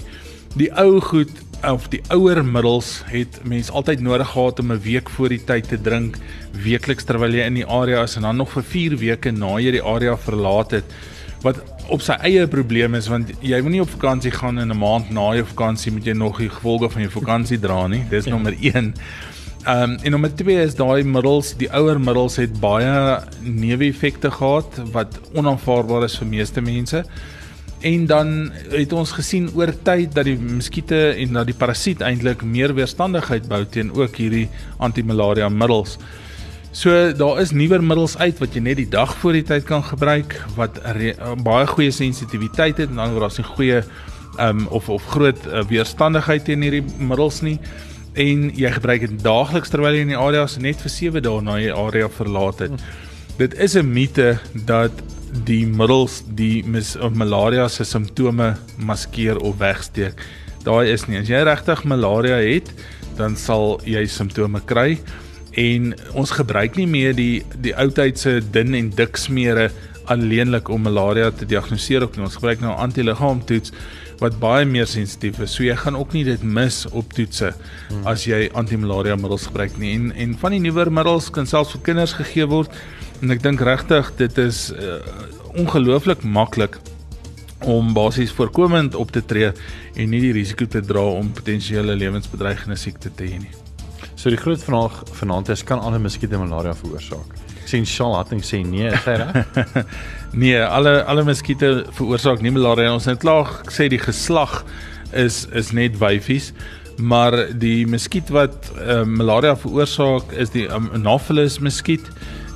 Die 0.58 0.72
ou 0.74 0.98
goed 1.00 1.30
of 1.62 1.86
die 1.92 2.02
ouer 2.10 2.42
middels 2.44 3.04
het 3.06 3.38
mense 3.46 3.70
altyd 3.72 4.02
nodig 4.02 4.28
gehad 4.32 4.58
om 4.60 4.72
'n 4.72 4.82
week 4.82 5.10
voor 5.10 5.28
die 5.28 5.44
tyd 5.44 5.68
te 5.68 5.80
drink 5.80 6.18
weekliks 6.52 7.04
terwyl 7.04 7.32
jy 7.32 7.46
in 7.46 7.54
die 7.54 7.66
area 7.66 8.02
is 8.02 8.16
en 8.16 8.22
dan 8.22 8.36
nog 8.36 8.50
vir 8.50 8.62
4 8.62 8.96
weke 8.98 9.30
na 9.30 9.58
jy 9.58 9.70
die 9.70 9.82
area 9.82 10.16
verlaat 10.16 10.70
het 10.70 10.84
wat 11.42 11.62
op 11.88 12.02
sy 12.02 12.12
eie 12.12 12.46
probleem 12.46 12.94
is 12.94 13.08
want 13.08 13.30
jy 13.40 13.60
moet 13.62 13.72
nie 13.72 13.80
op 13.80 13.90
vakansie 13.90 14.30
gaan 14.30 14.58
in 14.58 14.70
'n 14.70 14.78
maand 14.78 15.10
na 15.10 15.34
jou 15.34 15.44
vakansie 15.44 15.92
moet 15.92 16.04
jy 16.04 16.12
nog 16.12 16.38
die 16.38 16.50
gevolge 16.50 16.90
van 16.90 17.02
jou 17.02 17.10
vakansie 17.10 17.58
dra 17.58 17.86
nie 17.86 18.04
dis 18.10 18.24
ja. 18.24 18.30
nommer 18.30 18.54
1 18.60 18.94
Ehm 19.66 19.82
um, 19.82 19.94
en 20.02 20.10
nommer 20.14 20.30
2 20.30 20.62
is 20.62 20.76
daai 20.78 21.02
middels, 21.02 21.48
die 21.58 21.66
ouer 21.74 21.98
middels 21.98 22.36
het 22.38 22.52
baie 22.62 22.90
neeweffekte 23.42 24.30
gehad 24.30 24.76
wat 24.94 25.16
onaanvaarbaar 25.34 26.04
is 26.06 26.14
vir 26.20 26.28
meeste 26.30 26.62
mense. 26.62 27.00
En 27.90 28.04
dan 28.06 28.30
het 28.70 28.94
ons 28.94 29.14
gesien 29.16 29.48
oor 29.58 29.72
tyd 29.88 30.14
dat 30.14 30.28
die 30.30 30.36
muskiete 30.38 31.00
en 31.18 31.34
dat 31.40 31.50
die 31.50 31.56
parasiet 31.58 32.04
eintlik 32.06 32.44
meer 32.46 32.76
weerstandigheid 32.78 33.48
bou 33.50 33.64
teen 33.66 33.90
ook 33.90 34.20
hierdie 34.22 34.44
antimalaria 34.78 35.48
middels. 35.50 35.98
So 36.70 37.10
daar 37.18 37.42
is 37.42 37.50
nuwer 37.50 37.82
middels 37.82 38.14
uit 38.22 38.38
wat 38.38 38.54
jy 38.54 38.62
net 38.68 38.78
die 38.84 38.88
dag 38.94 39.16
voor 39.18 39.34
die 39.34 39.46
tyd 39.50 39.66
kan 39.66 39.82
gebruik 39.82 40.38
wat 40.54 40.78
baie 41.42 41.66
goeie 41.66 41.90
sensitiwiteit 41.90 42.84
het 42.84 42.94
en 42.94 43.02
dan 43.02 43.18
word 43.18 43.34
daar 43.34 43.42
'n 43.42 43.50
goeie 43.56 43.82
um 44.38 44.66
of 44.70 44.88
of 44.88 45.02
groot 45.10 45.46
uh, 45.46 45.66
weerstandigheid 45.66 46.44
teen 46.44 46.62
hierdie 46.62 46.84
middels 46.98 47.42
nie 47.42 47.58
en 48.16 48.46
jy 48.56 48.70
gebruik 48.72 49.04
dit 49.04 49.18
daagliks 49.24 49.72
terwyl 49.72 49.94
jy 49.94 50.06
in 50.06 50.14
die 50.14 50.20
area 50.20 50.46
is 50.48 50.56
net 50.62 50.80
vir 50.80 50.92
7 50.92 51.22
dae 51.24 51.42
na 51.44 51.58
jy 51.60 51.74
area 51.76 52.08
verlaat 52.08 52.64
het. 52.64 52.86
Dit 53.36 53.54
is 53.60 53.76
'n 53.76 53.92
mite 53.92 54.38
dat 54.66 54.92
die 55.44 55.66
middels 55.66 56.22
die 56.36 56.62
mis, 56.64 56.96
malaria 57.12 57.68
se 57.68 57.84
simptome 57.84 58.56
maskeer 58.78 59.38
of 59.38 59.58
wegsteek. 59.58 60.14
Daai 60.64 60.92
is 60.92 61.06
nie. 61.08 61.18
As 61.18 61.28
jy 61.28 61.42
regtig 61.44 61.84
malaria 61.84 62.36
het, 62.36 62.72
dan 63.16 63.36
sal 63.36 63.80
jy 63.84 64.06
simptome 64.06 64.60
kry 64.64 64.98
en 65.56 65.94
ons 66.14 66.30
gebruik 66.30 66.76
nie 66.76 66.86
meer 66.86 67.14
die 67.16 67.42
die 67.64 67.74
oudheidse 67.76 68.40
dun 68.52 68.74
en 68.74 68.90
dik 68.90 69.16
smere 69.16 69.70
alleenlik 70.12 70.68
om 70.68 70.82
malaria 70.82 71.30
te 71.30 71.46
diagnoseer 71.48 72.04
op 72.04 72.16
nie. 72.16 72.24
Ons 72.24 72.36
gebruik 72.36 72.60
nou 72.60 72.74
antiliggaamtoets 72.76 73.72
wat 74.20 74.38
baie 74.40 74.64
meer 74.68 74.88
sensitief 74.88 75.40
is. 75.44 75.54
So 75.56 75.64
jy 75.66 75.76
gaan 75.76 75.96
ook 75.98 76.14
nie 76.16 76.24
dit 76.24 76.42
mis 76.42 76.84
op 76.90 77.12
toetse 77.16 77.52
hmm. 77.52 78.06
as 78.08 78.26
jy 78.28 78.46
antimalaria 78.56 79.16
middels 79.20 79.48
gebruik 79.50 79.76
nie. 79.80 79.94
En 79.96 80.10
en 80.12 80.36
van 80.40 80.56
die 80.56 80.62
nuwer 80.64 80.92
middels 80.92 81.30
kan 81.30 81.48
selfs 81.48 81.76
vir 81.76 81.84
kinders 81.90 82.16
gegee 82.18 82.48
word. 82.50 82.72
En 83.22 83.32
ek 83.32 83.42
dink 83.44 83.64
regtig 83.64 84.12
dit 84.20 84.38
is 84.42 84.68
uh, 84.72 85.00
ongelooflik 85.56 86.24
maklik 86.24 86.78
om 87.64 87.94
basies 87.96 88.34
voorkomend 88.36 88.94
op 88.94 89.12
te 89.12 89.24
tree 89.24 89.52
en 89.96 90.10
nie 90.12 90.20
die 90.20 90.34
risiko 90.36 90.68
te 90.68 90.82
dra 90.84 91.04
om 91.16 91.32
potensiële 91.32 91.96
lewensbedreigende 91.96 92.76
siekte 92.76 93.12
te 93.16 93.24
hê 93.24 93.40
nie. 93.40 93.54
So 94.16 94.32
die 94.32 94.40
groot 94.40 94.62
vraag 94.62 95.02
vanaand 95.16 95.52
is 95.54 95.64
kan 95.64 95.80
alle 95.80 96.00
muskiete 96.02 96.38
malaria 96.40 96.76
veroorsaak? 96.76 97.45
Sien 97.70 97.86
Shaw 97.86 98.14
Hatting 98.16 98.42
sê 98.44 98.62
nee, 98.66 98.88
is 98.90 99.04
hy 99.06 99.16
reg? 99.22 99.84
nee, 100.42 100.56
alle 100.60 100.98
alle 101.08 101.24
muskiete 101.26 101.84
veroorsaak 101.98 102.42
nie 102.44 102.54
malaria. 102.54 102.94
Ons 102.94 103.08
het 103.10 103.22
klaar 103.22 103.48
gesê 103.66 103.90
die 103.92 104.02
geslag 104.02 104.62
is 105.16 105.44
is 105.56 105.72
net 105.76 105.98
wyfies, 106.00 106.52
maar 106.98 107.36
die 107.52 107.86
muskiet 107.88 108.32
wat 108.34 108.72
uh, 108.76 109.04
malaria 109.04 109.56
veroorsaak 109.58 110.34
is 110.36 110.52
die 110.54 110.66
Anopheles 110.72 111.60
muskiet. 111.60 112.10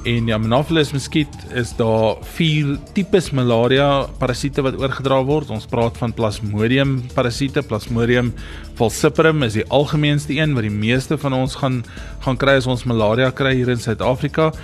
En 0.09 0.25
die 0.25 0.33
Anopheles 0.33 0.95
muskiet 0.97 1.35
is 1.53 1.75
daar 1.77 2.23
vier 2.39 2.79
tipes 2.97 3.27
malaria 3.37 4.07
parasiete 4.17 4.65
wat 4.65 4.79
oorgedra 4.81 5.19
word. 5.29 5.51
Ons 5.53 5.69
praat 5.69 5.99
van 6.01 6.15
Plasmodium 6.17 7.03
parasiete. 7.13 7.61
Plasmodium 7.61 8.31
falciparum 8.79 9.45
is 9.45 9.59
die 9.59 9.67
algemeenste 9.69 10.39
een 10.39 10.57
wat 10.57 10.65
die 10.65 10.73
meeste 10.73 11.21
van 11.21 11.37
ons 11.37 11.59
gaan 11.61 11.83
gaan 12.25 12.41
kry 12.41 12.57
as 12.63 12.69
ons 12.71 12.87
malaria 12.89 13.29
kry 13.29 13.53
hier 13.59 13.69
in 13.69 13.83
Suid-Afrika. 13.83 14.55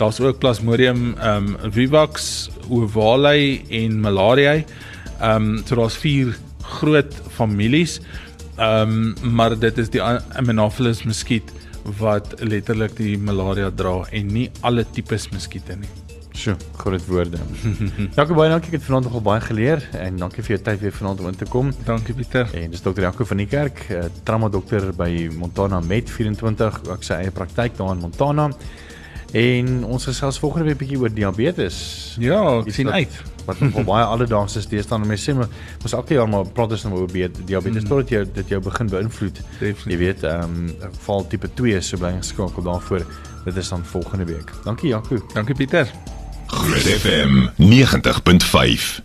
Daar's 0.00 0.20
ook 0.20 0.38
Plasmodium 0.38 1.14
ehm 1.18 1.56
um, 1.60 1.72
vivax, 1.72 2.48
ovale 2.68 3.60
en 3.68 4.00
malariae. 4.00 4.64
Ehm 5.20 5.48
um, 5.58 5.62
so 5.66 5.76
daar's 5.76 5.96
vier 6.00 6.38
groot 6.62 7.14
families. 7.28 8.00
Ehm 8.56 9.12
um, 9.20 9.34
maar 9.34 9.58
dit 9.58 9.78
is 9.78 9.90
die 9.90 10.02
Anopheles 10.02 11.02
muskiet 11.02 11.52
wat 11.98 12.32
letterlik 12.40 12.96
die 12.96 13.18
malaria 13.18 13.70
dra 13.70 14.06
en 14.10 14.32
nie 14.32 14.50
alle 14.60 14.86
tipes 14.90 15.28
muskiete 15.28 15.76
nie. 15.76 15.92
Sjoe, 16.32 16.56
groot 16.76 17.06
woorde. 17.06 17.36
Jakob 18.16 18.36
baie 18.36 18.48
dankie, 18.48 18.72
ek 18.72 18.80
het 18.80 18.88
vanaand 18.88 19.04
nogal 19.10 19.26
baie 19.28 19.40
geleer 19.44 19.84
en 20.00 20.16
dankie 20.16 20.42
vir 20.46 20.56
jou 20.56 20.62
tyd 20.64 20.80
weer 20.80 20.96
vanaand 20.96 21.20
om 21.20 21.28
in 21.28 21.42
te 21.44 21.48
kom. 21.56 21.74
Dankie 21.84 22.16
Pieter. 22.16 22.48
En 22.56 22.72
dis 22.72 22.80
dokter 22.80 23.10
Jakob 23.10 23.28
van 23.28 23.44
die 23.44 23.52
kerk, 23.52 23.84
uh, 23.90 24.06
trauma 24.24 24.48
dokter 24.48 24.94
by 24.96 25.28
Montana 25.36 25.84
Med 25.84 26.08
24, 26.08 26.86
ook 26.88 27.04
sy 27.04 27.20
eie 27.20 27.34
praktyk 27.34 27.76
daar 27.76 27.92
in 27.98 28.08
Montana. 28.08 28.54
En 29.32 29.84
ons 29.84 30.04
gesels 30.04 30.38
volgende 30.42 30.66
week 30.66 30.80
bietjie 30.80 30.98
oor 30.98 31.12
diabetes. 31.14 31.76
Ja, 32.18 32.40
ek 32.64 32.72
sien 32.74 32.90
uit. 32.90 33.18
Wat 33.46 33.60
nog 33.62 33.84
baie 33.86 34.04
alledaags 34.04 34.56
is, 34.58 34.66
dis 34.70 34.88
dan 34.90 35.06
mense 35.06 35.30
sê 35.30 35.34
mos 35.36 35.94
elke 35.94 36.16
jaar 36.18 36.28
maar 36.30 36.48
praat 36.54 36.74
ons 36.74 36.86
nou 36.88 37.04
oor 37.04 37.12
diabetes 37.12 37.84
mm. 37.84 37.88
totdat 37.88 38.10
jy 38.14 38.24
dit 38.40 38.54
jou 38.54 38.60
begin 38.66 38.90
beïnvloed. 38.90 39.42
Definitief. 39.58 39.86
Jy 39.92 40.00
weet, 40.02 40.24
ehm 40.26 40.56
um, 40.58 40.94
val 41.06 41.26
tipe 41.30 41.50
2 41.62 41.78
so 41.80 42.02
bly 42.02 42.12
geskakel 42.18 42.66
daarvoor. 42.66 43.06
Dit 43.44 43.56
is 43.56 43.70
dan 43.72 43.84
volgende 43.92 44.26
week. 44.32 44.50
Dankie 44.66 44.90
Jaco. 44.90 45.22
Dankie 45.34 45.54
Pieter. 45.54 45.86
Groot 46.50 46.90
FM 46.98 47.46
90.5 47.62 49.00